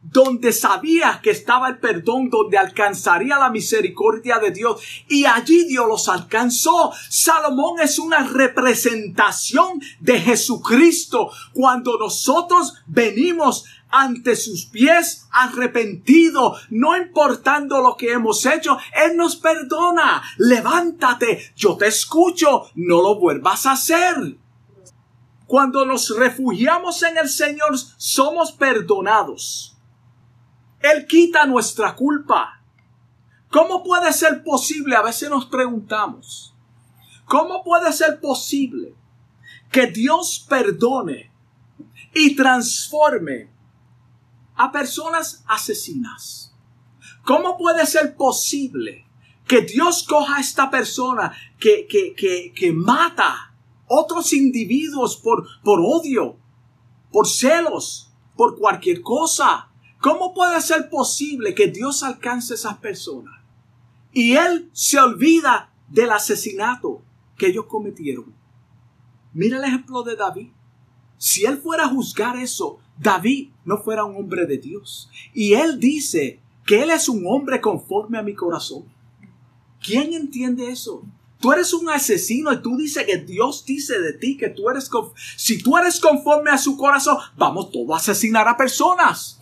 donde 0.00 0.52
sabía 0.52 1.20
que 1.22 1.30
estaba 1.30 1.68
el 1.68 1.78
perdón, 1.78 2.30
donde 2.30 2.56
alcanzaría 2.56 3.36
la 3.36 3.50
misericordia 3.50 4.38
de 4.38 4.52
Dios. 4.52 4.80
Y 5.08 5.24
allí 5.26 5.64
Dios 5.64 5.86
los 5.86 6.08
alcanzó. 6.08 6.92
Salomón 7.10 7.80
es 7.80 7.98
una 7.98 8.26
representación 8.26 9.80
de 10.00 10.20
Jesucristo. 10.20 11.30
Cuando 11.52 11.98
nosotros 11.98 12.74
venimos 12.86 13.64
ante 13.90 14.36
sus 14.36 14.66
pies 14.66 15.26
arrepentido, 15.30 16.56
no 16.70 16.96
importando 16.96 17.80
lo 17.82 17.96
que 17.96 18.12
hemos 18.12 18.44
hecho, 18.46 18.78
Él 19.04 19.16
nos 19.16 19.36
perdona. 19.36 20.22
Levántate, 20.36 21.52
yo 21.56 21.76
te 21.76 21.86
escucho, 21.86 22.70
no 22.74 23.02
lo 23.02 23.18
vuelvas 23.18 23.66
a 23.66 23.72
hacer. 23.72 24.36
Cuando 25.46 25.86
nos 25.86 26.14
refugiamos 26.16 27.02
en 27.02 27.16
el 27.16 27.28
Señor, 27.28 27.78
somos 27.96 28.52
perdonados. 28.52 29.76
Él 30.80 31.06
quita 31.06 31.46
nuestra 31.46 31.94
culpa. 31.94 32.62
¿Cómo 33.50 33.82
puede 33.82 34.12
ser 34.12 34.44
posible? 34.44 34.94
A 34.94 35.02
veces 35.02 35.30
nos 35.30 35.46
preguntamos, 35.46 36.54
¿cómo 37.24 37.64
puede 37.64 37.92
ser 37.94 38.20
posible 38.20 38.94
que 39.72 39.86
Dios 39.86 40.44
perdone 40.48 41.30
y 42.14 42.36
transforme 42.36 43.48
a 44.58 44.70
personas 44.70 45.42
asesinas? 45.46 46.52
¿Cómo 47.24 47.56
puede 47.56 47.86
ser 47.86 48.16
posible 48.16 49.06
que 49.46 49.62
Dios 49.62 50.02
coja 50.02 50.36
a 50.36 50.40
esta 50.40 50.70
persona 50.70 51.32
que, 51.58 51.86
que, 51.86 52.14
que, 52.14 52.52
que 52.54 52.72
mata 52.72 53.54
otros 53.86 54.32
individuos 54.32 55.16
por, 55.16 55.46
por 55.62 55.80
odio, 55.80 56.36
por 57.10 57.26
celos, 57.26 58.12
por 58.36 58.58
cualquier 58.58 59.00
cosa? 59.00 59.68
¿Cómo 60.00 60.34
puede 60.34 60.60
ser 60.60 60.90
posible 60.90 61.54
que 61.54 61.68
Dios 61.68 62.02
alcance 62.02 62.54
a 62.54 62.56
esas 62.56 62.78
personas? 62.78 63.34
Y 64.12 64.36
Él 64.36 64.70
se 64.72 64.98
olvida 64.98 65.72
del 65.88 66.10
asesinato 66.10 67.02
que 67.36 67.48
ellos 67.48 67.66
cometieron. 67.66 68.34
Mira 69.32 69.58
el 69.58 69.64
ejemplo 69.64 70.02
de 70.02 70.16
David. 70.16 70.50
Si 71.16 71.44
Él 71.44 71.58
fuera 71.58 71.84
a 71.84 71.88
juzgar 71.88 72.36
eso, 72.36 72.78
David 72.98 73.50
no 73.64 73.78
fuera 73.78 74.04
un 74.04 74.16
hombre 74.16 74.46
de 74.46 74.58
Dios. 74.58 75.10
Y 75.32 75.54
Él 75.54 75.78
dice 75.78 76.40
que 76.66 76.82
Él 76.82 76.90
es 76.90 77.08
un 77.08 77.24
hombre 77.26 77.60
conforme 77.60 78.18
a 78.18 78.22
mi 78.22 78.34
corazón. 78.34 78.84
¿Quién 79.80 80.12
entiende 80.12 80.70
eso? 80.70 81.04
Tú 81.40 81.52
eres 81.52 81.72
un 81.72 81.88
asesino 81.88 82.52
y 82.52 82.60
tú 82.60 82.76
dices 82.76 83.04
que 83.04 83.18
Dios 83.18 83.64
dice 83.64 84.00
de 84.00 84.12
ti 84.12 84.36
que 84.36 84.48
tú 84.48 84.68
eres, 84.68 84.90
si 85.36 85.62
tú 85.62 85.76
eres 85.78 86.00
conforme 86.00 86.50
a 86.50 86.58
su 86.58 86.76
corazón, 86.76 87.16
vamos 87.36 87.70
todos 87.70 87.90
a 87.92 87.96
asesinar 87.96 88.48
a 88.48 88.56
personas. 88.56 89.38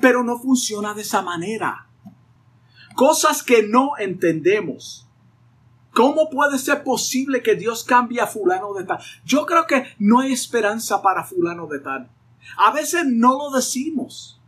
Pero 0.00 0.22
no 0.22 0.38
funciona 0.38 0.94
de 0.94 1.02
esa 1.02 1.20
manera. 1.20 1.88
Cosas 2.94 3.42
que 3.42 3.64
no 3.64 3.98
entendemos. 3.98 5.08
¿Cómo 5.92 6.30
puede 6.30 6.58
ser 6.58 6.84
posible 6.84 7.42
que 7.42 7.56
Dios 7.56 7.82
cambie 7.82 8.20
a 8.20 8.26
fulano 8.26 8.72
de 8.74 8.84
tal? 8.84 8.98
Yo 9.24 9.46
creo 9.46 9.66
que 9.66 9.84
no 9.98 10.20
hay 10.20 10.32
esperanza 10.32 11.02
para 11.02 11.24
fulano 11.24 11.66
de 11.66 11.80
tal. 11.80 12.10
A 12.56 12.70
veces 12.72 13.04
no 13.06 13.36
lo 13.36 13.50
decimos, 13.50 14.40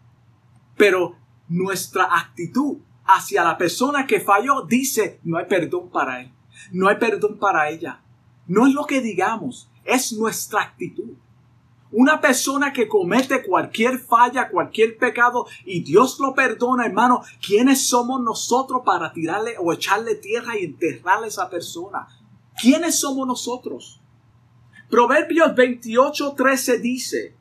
pero 0.76 1.16
nuestra 1.48 2.04
actitud 2.04 2.78
hacia 3.04 3.44
la 3.44 3.56
persona 3.56 4.06
que 4.06 4.20
falló 4.20 4.62
dice, 4.62 5.20
no 5.24 5.38
hay 5.38 5.46
perdón 5.46 5.90
para 5.90 6.20
él, 6.20 6.32
no 6.72 6.88
hay 6.88 6.96
perdón 6.96 7.38
para 7.38 7.68
ella. 7.70 8.00
No 8.46 8.66
es 8.66 8.74
lo 8.74 8.84
que 8.84 9.00
digamos, 9.00 9.68
es 9.84 10.12
nuestra 10.12 10.62
actitud. 10.62 11.14
Una 11.92 12.20
persona 12.20 12.72
que 12.72 12.88
comete 12.88 13.44
cualquier 13.44 13.98
falla, 13.98 14.48
cualquier 14.50 14.98
pecado 14.98 15.46
y 15.64 15.82
Dios 15.82 16.18
lo 16.18 16.34
perdona, 16.34 16.84
hermano, 16.84 17.22
¿quiénes 17.44 17.86
somos 17.88 18.20
nosotros 18.20 18.82
para 18.84 19.12
tirarle 19.12 19.54
o 19.58 19.72
echarle 19.72 20.16
tierra 20.16 20.58
y 20.58 20.64
enterrarle 20.64 21.26
a 21.26 21.28
esa 21.28 21.48
persona? 21.48 22.06
¿Quiénes 22.60 22.98
somos 22.98 23.26
nosotros? 23.26 24.00
Proverbios 24.90 25.54
28, 25.54 26.34
13 26.36 26.78
dice, 26.78 27.36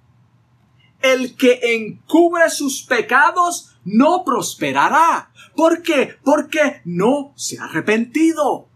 el 1.13 1.35
que 1.35 1.59
encubre 1.75 2.49
sus 2.49 2.83
pecados 2.83 3.77
no 3.83 4.23
prosperará. 4.23 5.31
¿Por 5.55 5.81
qué? 5.81 6.17
Porque 6.23 6.81
no 6.85 7.33
se 7.35 7.59
ha 7.59 7.65
arrepentido. 7.65 8.67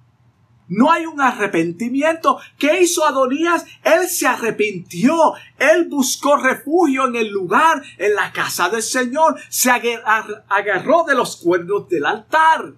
No 0.68 0.92
hay 0.92 1.08
un 1.08 1.20
arrepentimiento. 1.20 2.40
¿Qué 2.60 2.82
hizo 2.82 3.04
Adonías? 3.06 3.66
Él 3.84 4.08
se 4.08 4.28
arrepintió. 4.28 5.34
Él 5.58 5.88
buscó 5.90 6.38
refugio 6.38 7.08
en 7.08 7.16
el 7.16 7.30
lugar, 7.30 7.82
en 7.98 8.14
la 8.14 8.32
casa 8.32 8.70
del 8.70 8.84
Señor. 8.84 9.40
Se 9.50 9.72
agarró 9.72 11.04
de 11.06 11.16
los 11.16 11.38
cuernos 11.38 11.90
del 11.90 12.06
altar. 12.06 12.74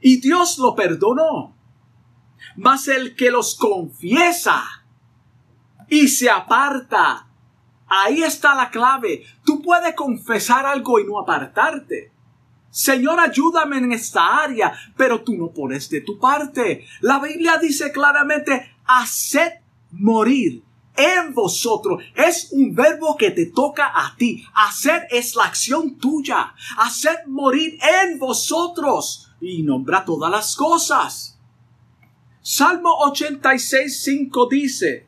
Y 0.00 0.20
Dios 0.20 0.58
lo 0.58 0.74
perdonó. 0.74 1.54
Mas 2.56 2.88
el 2.88 3.14
que 3.14 3.30
los 3.30 3.54
confiesa 3.56 4.64
y 5.88 6.08
se 6.08 6.30
aparta, 6.30 7.28
ahí 7.92 8.22
está 8.22 8.54
la 8.54 8.70
clave. 8.70 9.24
Tú 9.44 9.60
puedes 9.60 9.94
confesar 9.94 10.64
algo 10.64 10.98
y 10.98 11.04
no 11.04 11.18
apartarte. 11.18 12.10
Señor, 12.70 13.20
ayúdame 13.20 13.76
en 13.78 13.92
esta 13.92 14.42
área, 14.42 14.72
pero 14.96 15.22
tú 15.22 15.34
no 15.34 15.48
pones 15.48 15.90
de 15.90 16.00
tu 16.00 16.18
parte. 16.18 16.86
La 17.02 17.18
Biblia 17.18 17.58
dice 17.58 17.92
claramente, 17.92 18.76
haced 18.86 19.60
morir 19.90 20.62
en 20.96 21.34
vosotros. 21.34 22.02
Es 22.14 22.48
un 22.52 22.74
verbo 22.74 23.16
que 23.16 23.30
te 23.30 23.46
toca 23.46 23.92
a 23.94 24.16
ti. 24.16 24.42
Hacer 24.54 25.06
es 25.10 25.36
la 25.36 25.44
acción 25.44 25.98
tuya. 25.98 26.54
Haced 26.78 27.26
morir 27.26 27.78
en 28.00 28.18
vosotros. 28.18 29.30
Y 29.40 29.62
nombra 29.64 30.04
todas 30.04 30.30
las 30.30 30.56
cosas. 30.56 31.38
Salmo 32.40 32.90
86, 33.06 34.02
5 34.02 34.48
dice, 34.50 35.06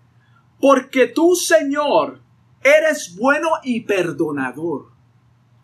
porque 0.60 1.08
tú, 1.08 1.34
Señor, 1.34 2.23
eres 2.64 3.16
bueno 3.16 3.50
y 3.62 3.80
perdonador 3.80 4.94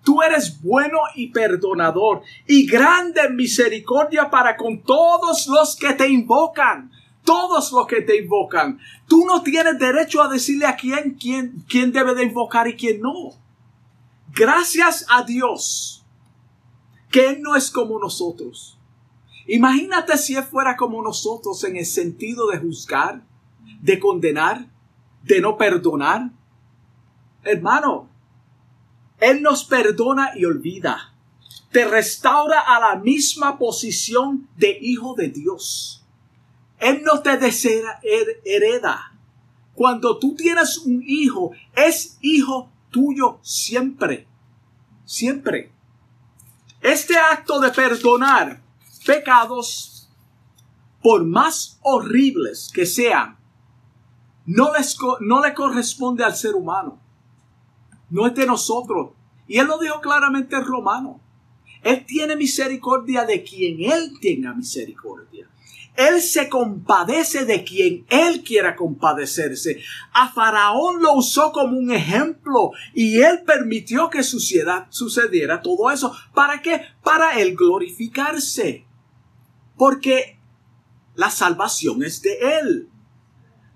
Tú 0.03 0.23
eres 0.23 0.61
bueno 0.63 0.99
y 1.15 1.29
perdonador 1.29 2.23
y 2.47 2.67
grande 2.67 3.21
en 3.23 3.37
misericordia 3.37 4.31
para 4.31 4.57
con 4.57 4.83
todos 4.83 5.47
los 5.47 5.77
que 5.77 5.93
te 5.93 6.09
invocan. 6.09 6.91
Todos 7.23 7.71
los 7.73 7.87
que 7.87 8.01
te 8.01 8.17
invocan. 8.17 8.79
Tú 9.07 9.27
no 9.27 9.43
tienes 9.43 9.79
derecho 9.79 10.23
a 10.23 10.29
decirle 10.29 10.67
a 10.67 10.75
quién, 10.75 11.17
quién, 11.21 11.65
quién 11.69 11.93
debe 11.93 12.15
de 12.15 12.25
invocar 12.25 12.67
y 12.67 12.77
quién 12.77 13.03
no. 13.03 13.33
Gracias 14.35 15.05
a 15.11 15.23
Dios 15.23 16.05
que 17.11 17.29
Él 17.29 17.43
no 17.43 17.57
es 17.57 17.71
como 17.71 17.99
nosotros. 17.99 18.79
Imagínate 19.47 20.17
si 20.17 20.35
Él 20.35 20.45
fuera 20.45 20.77
como 20.77 21.03
nosotros 21.03 21.63
en 21.65 21.77
el 21.77 21.85
sentido 21.85 22.47
de 22.49 22.59
juzgar, 22.59 23.23
de 23.83 23.99
condenar, 23.99 24.67
de 25.23 25.41
no 25.43 25.59
perdonar. 25.59 26.31
Hermano, 27.43 28.09
él 29.21 29.43
nos 29.43 29.65
perdona 29.65 30.33
y 30.37 30.45
olvida. 30.45 31.15
Te 31.73 31.85
restaura 31.87 32.61
a 32.61 32.81
la 32.81 32.97
misma 32.97 33.59
posición 33.59 34.49
de 34.57 34.77
hijo 34.81 35.15
de 35.15 35.29
Dios. 35.29 36.05
Él 36.79 37.03
no 37.05 37.21
te 37.21 37.39
hereda. 38.45 39.13
Cuando 39.75 40.19
tú 40.19 40.35
tienes 40.35 40.79
un 40.79 41.03
hijo, 41.07 41.53
es 41.77 42.19
hijo 42.21 42.71
tuyo 42.91 43.39
siempre. 43.43 44.27
Siempre. 45.05 45.71
Este 46.81 47.17
acto 47.17 47.61
de 47.61 47.71
perdonar 47.71 48.61
pecados, 49.07 50.09
por 51.03 51.25
más 51.25 51.79
horribles 51.83 52.71
que 52.73 52.87
sean, 52.87 53.39
no, 54.47 54.73
les, 54.73 54.97
no 55.21 55.43
le 55.43 55.55
corresponde 55.55 56.25
al 56.25 56.37
ser 56.37 56.55
humano 56.55 57.00
no 58.11 58.27
es 58.27 58.35
de 58.35 58.47
nosotros. 58.47 59.11
Y 59.47 59.59
él 59.59 59.67
lo 59.67 59.79
dijo 59.79 60.01
claramente 60.01 60.57
en 60.57 60.65
Romano. 60.65 61.21
Él 61.83 62.05
tiene 62.05 62.37
misericordia 62.37 63.25
de 63.25 63.43
quien 63.43 63.91
él 63.91 64.13
tenga 64.21 64.53
misericordia. 64.53 65.49
Él 65.97 66.21
se 66.21 66.49
compadece 66.49 67.45
de 67.45 67.65
quien 67.65 68.07
él 68.09 68.43
quiera 68.43 68.77
compadecerse. 68.77 69.81
A 70.13 70.29
Faraón 70.29 71.03
lo 71.03 71.15
usó 71.15 71.53
como 71.53 71.77
un 71.77 71.91
ejemplo 71.91 72.73
y 72.95 73.21
él 73.21 73.43
permitió 73.45 74.09
que 74.09 74.23
sucediera, 74.23 74.87
sucediera 74.91 75.61
todo 75.63 75.91
eso. 75.91 76.15
¿Para 76.33 76.63
qué? 76.63 76.83
Para 77.03 77.39
él 77.39 77.57
glorificarse. 77.57 78.87
Porque 79.77 80.39
la 81.15 81.31
salvación 81.31 82.03
es 82.03 82.23
de 82.23 82.39
Él. 82.61 82.89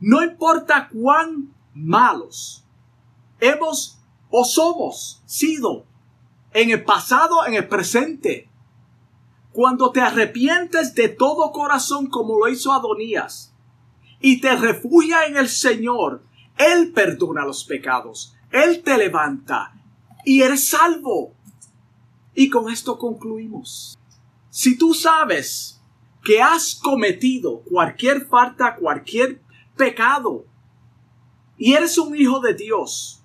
No 0.01 0.23
importa 0.23 0.89
cuán 0.89 1.53
malos 1.75 2.65
hemos 3.41 3.94
o 4.37 4.45
somos 4.45 5.23
sido 5.27 5.87
en 6.53 6.71
el 6.71 6.83
pasado, 6.83 7.47
en 7.47 7.55
el 7.55 7.69
presente. 7.69 8.51
Cuando 9.53 9.93
te 9.93 10.01
arrepientes 10.01 10.97
de 10.97 11.09
todo 11.09 11.53
corazón 11.53 12.09
como 12.09 12.41
lo 12.41 12.49
hizo 12.49 12.73
Adonías 12.73 13.55
y 14.19 14.41
te 14.41 14.57
refugia 14.57 15.27
en 15.27 15.37
el 15.37 15.49
Señor, 15.49 16.25
Él 16.59 16.91
perdona 16.93 17.45
los 17.45 17.63
pecados, 17.63 18.35
Él 18.51 18.83
te 18.83 18.99
levanta 18.99 19.73
y 20.25 20.43
eres 20.43 20.67
salvo. 20.67 21.33
Y 22.35 22.51
con 22.51 22.73
esto 22.73 22.99
concluimos. 22.99 23.97
Si 24.51 24.77
tú 24.77 24.95
sabes 24.95 25.81
que 26.25 26.43
has 26.43 26.75
cometido 26.75 27.61
cualquier 27.61 28.27
falta, 28.27 28.75
cualquier 28.75 29.41
pecado, 29.77 30.45
y 31.57 31.75
eres 31.75 31.99
un 31.99 32.17
hijo 32.17 32.41
de 32.41 32.55
Dios, 32.55 33.24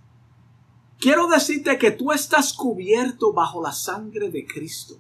quiero 1.00 1.28
decirte 1.28 1.78
que 1.78 1.92
tú 1.92 2.12
estás 2.12 2.54
cubierto 2.54 3.34
bajo 3.34 3.62
la 3.62 3.72
sangre 3.72 4.30
de 4.30 4.46
Cristo. 4.46 4.96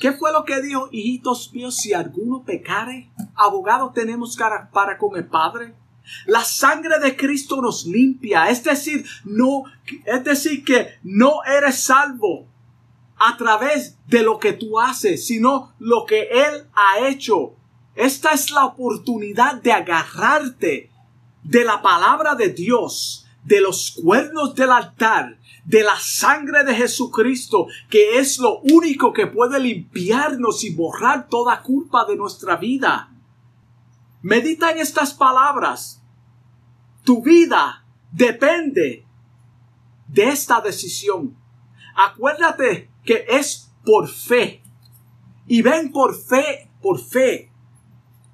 ¿Qué 0.00 0.12
fue 0.12 0.32
lo 0.32 0.44
que 0.44 0.60
dijo, 0.62 0.88
hijitos 0.92 1.52
míos, 1.52 1.76
si 1.76 1.92
alguno 1.92 2.44
pecare? 2.44 3.10
Abogado 3.34 3.92
tenemos 3.92 4.36
para 4.72 4.98
con 4.98 5.16
el 5.16 5.26
Padre. 5.26 5.74
La 6.26 6.44
sangre 6.44 6.98
de 7.00 7.16
Cristo 7.16 7.60
nos 7.60 7.84
limpia, 7.84 8.48
es 8.48 8.64
decir, 8.64 9.04
no, 9.24 9.64
es 10.04 10.24
decir 10.24 10.64
que 10.64 10.98
no 11.02 11.44
eres 11.44 11.82
salvo 11.82 12.46
a 13.18 13.36
través 13.36 13.98
de 14.06 14.22
lo 14.22 14.38
que 14.38 14.52
tú 14.52 14.80
haces, 14.80 15.26
sino 15.26 15.74
lo 15.78 16.06
que 16.06 16.28
Él 16.30 16.66
ha 16.72 17.06
hecho. 17.08 17.54
Esta 17.94 18.30
es 18.30 18.50
la 18.50 18.64
oportunidad 18.64 19.60
de 19.60 19.72
agarrarte 19.72 20.90
de 21.42 21.64
la 21.64 21.82
palabra 21.82 22.34
de 22.34 22.50
Dios, 22.50 23.26
de 23.48 23.62
los 23.62 23.92
cuernos 24.02 24.54
del 24.54 24.70
altar, 24.70 25.38
de 25.64 25.82
la 25.82 25.96
sangre 25.98 26.64
de 26.64 26.74
Jesucristo, 26.74 27.66
que 27.88 28.18
es 28.18 28.38
lo 28.38 28.60
único 28.60 29.14
que 29.14 29.26
puede 29.26 29.58
limpiarnos 29.58 30.64
y 30.64 30.74
borrar 30.74 31.28
toda 31.28 31.62
culpa 31.62 32.04
de 32.04 32.16
nuestra 32.16 32.56
vida. 32.56 33.10
Medita 34.20 34.70
en 34.70 34.78
estas 34.78 35.14
palabras. 35.14 36.02
Tu 37.04 37.22
vida 37.22 37.86
depende 38.12 39.06
de 40.08 40.28
esta 40.28 40.60
decisión. 40.60 41.34
Acuérdate 41.96 42.90
que 43.02 43.24
es 43.30 43.72
por 43.82 44.08
fe. 44.08 44.62
Y 45.46 45.62
ven 45.62 45.90
por 45.90 46.14
fe, 46.14 46.70
por 46.82 47.00
fe, 47.00 47.50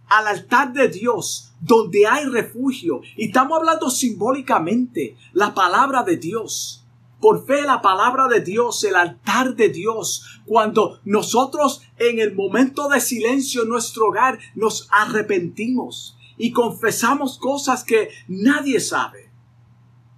al 0.09 0.26
altar 0.26 0.72
de 0.72 0.88
Dios, 0.88 1.52
donde 1.61 2.07
hay 2.07 2.26
refugio. 2.26 3.00
Y 3.16 3.26
estamos 3.26 3.59
hablando 3.59 3.90
simbólicamente 3.90 5.16
la 5.32 5.55
palabra 5.55 6.02
de 6.02 6.16
Dios. 6.16 6.86
Por 7.20 7.46
fe 7.46 7.62
la 7.62 7.80
palabra 7.80 8.28
de 8.28 8.40
Dios, 8.40 8.84
el 8.84 8.96
altar 8.96 9.55
de 9.57 9.70
Dios. 9.70 10.40
Cuando 10.44 11.00
nosotros 11.05 11.82
en 11.98 12.18
el 12.18 12.34
momento 12.34 12.88
de 12.88 13.00
silencio 13.00 13.62
en 13.62 13.70
nuestro 13.70 14.09
hogar 14.09 14.38
nos 14.55 14.88
arrepentimos 14.90 16.18
y 16.36 16.52
confesamos 16.52 17.38
cosas 17.38 17.84
que 17.84 18.11
nadie 18.28 18.80
sabe. 18.80 19.30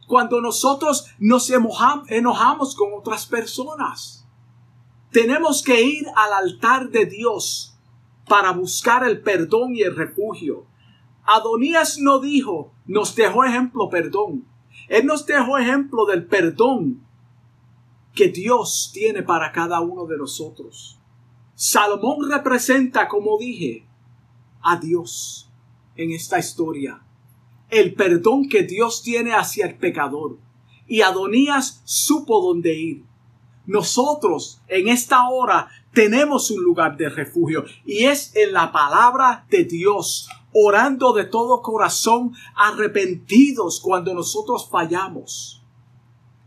Cuando 0.09 0.41
nosotros 0.41 1.07
nos 1.19 1.51
enojamos 1.51 2.75
con 2.75 2.95
otras 2.95 3.27
personas. 3.27 4.25
Tenemos 5.13 5.63
que 5.63 5.81
ir 5.83 6.07
al 6.15 6.33
altar 6.33 6.91
de 6.91 7.07
Dios 7.07 7.76
para 8.29 8.53
buscar 8.53 9.05
el 9.05 9.21
perdón 9.21 9.75
y 9.75 9.83
el 9.83 9.97
refugio. 9.97 10.67
Adonías 11.25 11.99
no 11.99 12.21
dijo, 12.21 12.73
nos 12.87 13.15
dejó 13.15 13.45
ejemplo 13.45 13.89
perdón. 13.89 14.47
Él 14.89 15.07
nos 15.07 15.27
dejó 15.27 15.59
ejemplo 15.59 16.07
del 16.07 16.27
perdón 16.27 17.03
que 18.15 18.29
Dios 18.29 18.91
tiene 18.93 19.23
para 19.23 19.53
cada 19.53 19.81
uno 19.81 20.07
de 20.07 20.17
nosotros. 20.17 20.99
Salomón 21.55 22.31
representa, 22.31 23.09
como 23.09 23.39
dije, 23.39 23.87
a 24.63 24.77
Dios 24.77 25.51
en 25.97 26.11
esta 26.11 26.39
historia. 26.39 27.03
El 27.71 27.95
perdón 27.95 28.49
que 28.49 28.63
Dios 28.63 29.03
tiene 29.03 29.35
hacia 29.35 29.67
el 29.67 29.77
pecador. 29.77 30.39
Y 30.87 31.03
Adonías 31.03 31.83
supo 31.85 32.41
dónde 32.41 32.75
ir. 32.75 33.05
Nosotros 33.67 34.61
en 34.69 34.89
esta 34.89 35.29
hora 35.29 35.69
tenemos 35.97 36.51
un 36.51 36.63
lugar 36.63 36.99
de 36.99 37.09
refugio 37.09 37.65
y 37.87 38.05
es 38.05 38.37
en 38.37 38.53
la 38.53 38.71
palabra 38.71 39.47
de 39.49 39.65
Dios, 39.65 40.29
orando 40.53 41.15
de 41.15 41.25
todo 41.25 41.63
corazón, 41.63 42.35
arrepentidos 42.55 43.81
cuando 43.81 44.13
nosotros 44.13 44.69
fallamos. 44.71 45.65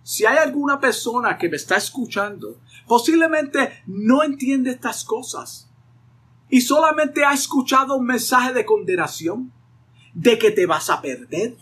Si 0.04 0.24
hay 0.24 0.38
alguna 0.38 0.80
persona 0.80 1.40
que 1.40 1.50
me 1.50 1.56
está 1.56 1.78
escuchando, 1.78 2.60
posiblemente 2.88 3.82
no 3.88 4.22
entiende 4.22 4.70
estas 4.70 5.04
cosas 5.04 5.68
y 6.48 6.62
solamente 6.62 7.26
ha 7.26 7.34
escuchado 7.34 7.96
un 7.96 8.06
mensaje 8.06 8.54
de 8.54 8.66
condenación, 8.66 9.52
de 10.14 10.38
que 10.38 10.52
te 10.52 10.68
vas 10.68 10.92
a 10.92 11.02
perder, 11.02 11.58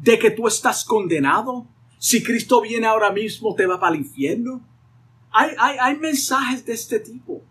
de 0.00 0.18
que 0.18 0.32
tú 0.32 0.48
estás 0.48 0.84
condenado, 0.84 1.68
si 1.96 2.24
Cristo 2.24 2.60
viene 2.60 2.88
ahora 2.88 3.12
mismo 3.12 3.54
te 3.54 3.66
va 3.66 3.78
para 3.78 3.94
el 3.94 4.00
infierno 4.00 4.73
hay, 5.34 5.96
mensajes 5.98 6.64
de 6.64 6.74
este 6.74 7.00
tipo. 7.00 7.42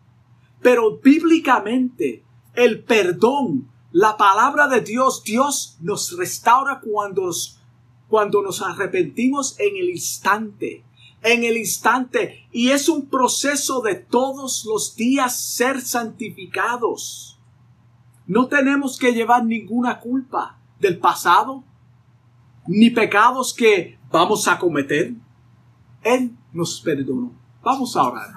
Pero 0.62 0.98
bíblicamente, 1.00 2.24
el 2.56 2.84
perdón, 2.84 3.70
la 3.92 4.16
palabra 4.16 4.68
de 4.68 4.82
Dios, 4.82 5.24
Dios 5.24 5.78
nos 5.82 6.18
restaura 6.18 6.80
cuando 6.80 7.26
nos, 7.26 7.60
cuando 8.08 8.42
nos 8.42 8.62
arrepentimos 8.62 9.60
en 9.60 9.76
el 9.76 9.90
instante. 9.90 10.86
En 11.22 11.44
el 11.44 11.58
instante. 11.58 12.48
Y 12.52 12.70
es 12.70 12.88
un 12.88 13.08
proceso 13.08 13.82
de 13.82 13.96
todos 13.96 14.66
los 14.66 14.96
días 14.96 15.38
ser 15.38 15.82
santificados. 15.82 17.38
No 18.26 18.48
tenemos 18.48 18.98
que 18.98 19.12
llevar 19.12 19.46
ninguna 19.46 20.00
culpa 20.00 20.58
del 20.80 20.98
pasado, 21.00 21.64
ni 22.66 22.90
pecados 22.90 23.54
que 23.54 24.00
vamos 24.10 24.48
a 24.48 24.58
cometer. 24.58 25.14
Él 26.04 26.32
nos 26.54 26.80
perdonó. 26.80 27.43
Vamos 27.64 27.95
a 27.95 28.03
orar. 28.03 28.30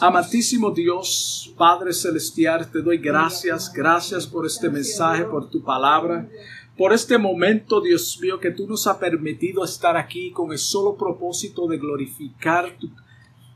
Amantísimo 0.00 0.70
Dios, 0.70 1.52
Padre 1.56 1.92
Celestial, 1.92 2.70
te 2.70 2.82
doy 2.82 2.98
gracias, 2.98 3.72
gracias 3.72 4.26
por 4.26 4.46
este 4.46 4.68
mensaje, 4.68 5.24
por 5.24 5.48
tu 5.48 5.62
palabra, 5.62 6.28
por 6.76 6.92
este 6.92 7.18
momento, 7.18 7.80
Dios 7.80 8.18
mío, 8.20 8.38
que 8.38 8.50
tú 8.50 8.66
nos 8.66 8.86
has 8.86 8.96
permitido 8.98 9.64
estar 9.64 9.96
aquí 9.96 10.30
con 10.30 10.52
el 10.52 10.58
solo 10.58 10.96
propósito 10.96 11.66
de 11.66 11.78
glorificar 11.78 12.76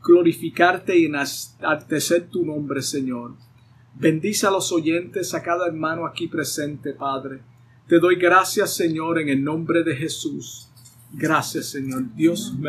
glorificarte 0.07 0.97
y 0.97 1.07
enaltecer 1.07 2.29
tu 2.29 2.47
nombre, 2.47 2.81
Señor. 2.81 3.35
Bendice 3.95 4.47
a 4.47 4.51
los 4.51 4.71
oyentes, 4.71 5.35
a 5.35 5.43
cada 5.43 5.67
hermano 5.67 6.07
aquí 6.07 6.29
presente, 6.29 6.93
Padre. 6.93 7.41
Te 7.89 7.99
doy 7.99 8.17
gracias, 8.17 8.75
Señor, 8.75 9.19
en 9.19 9.29
el 9.29 9.43
nombre 9.43 9.83
de 9.83 9.97
Jesús. 9.97 10.69
Gracias, 11.13 11.67
Señor. 11.67 12.15
Dios 12.15 12.57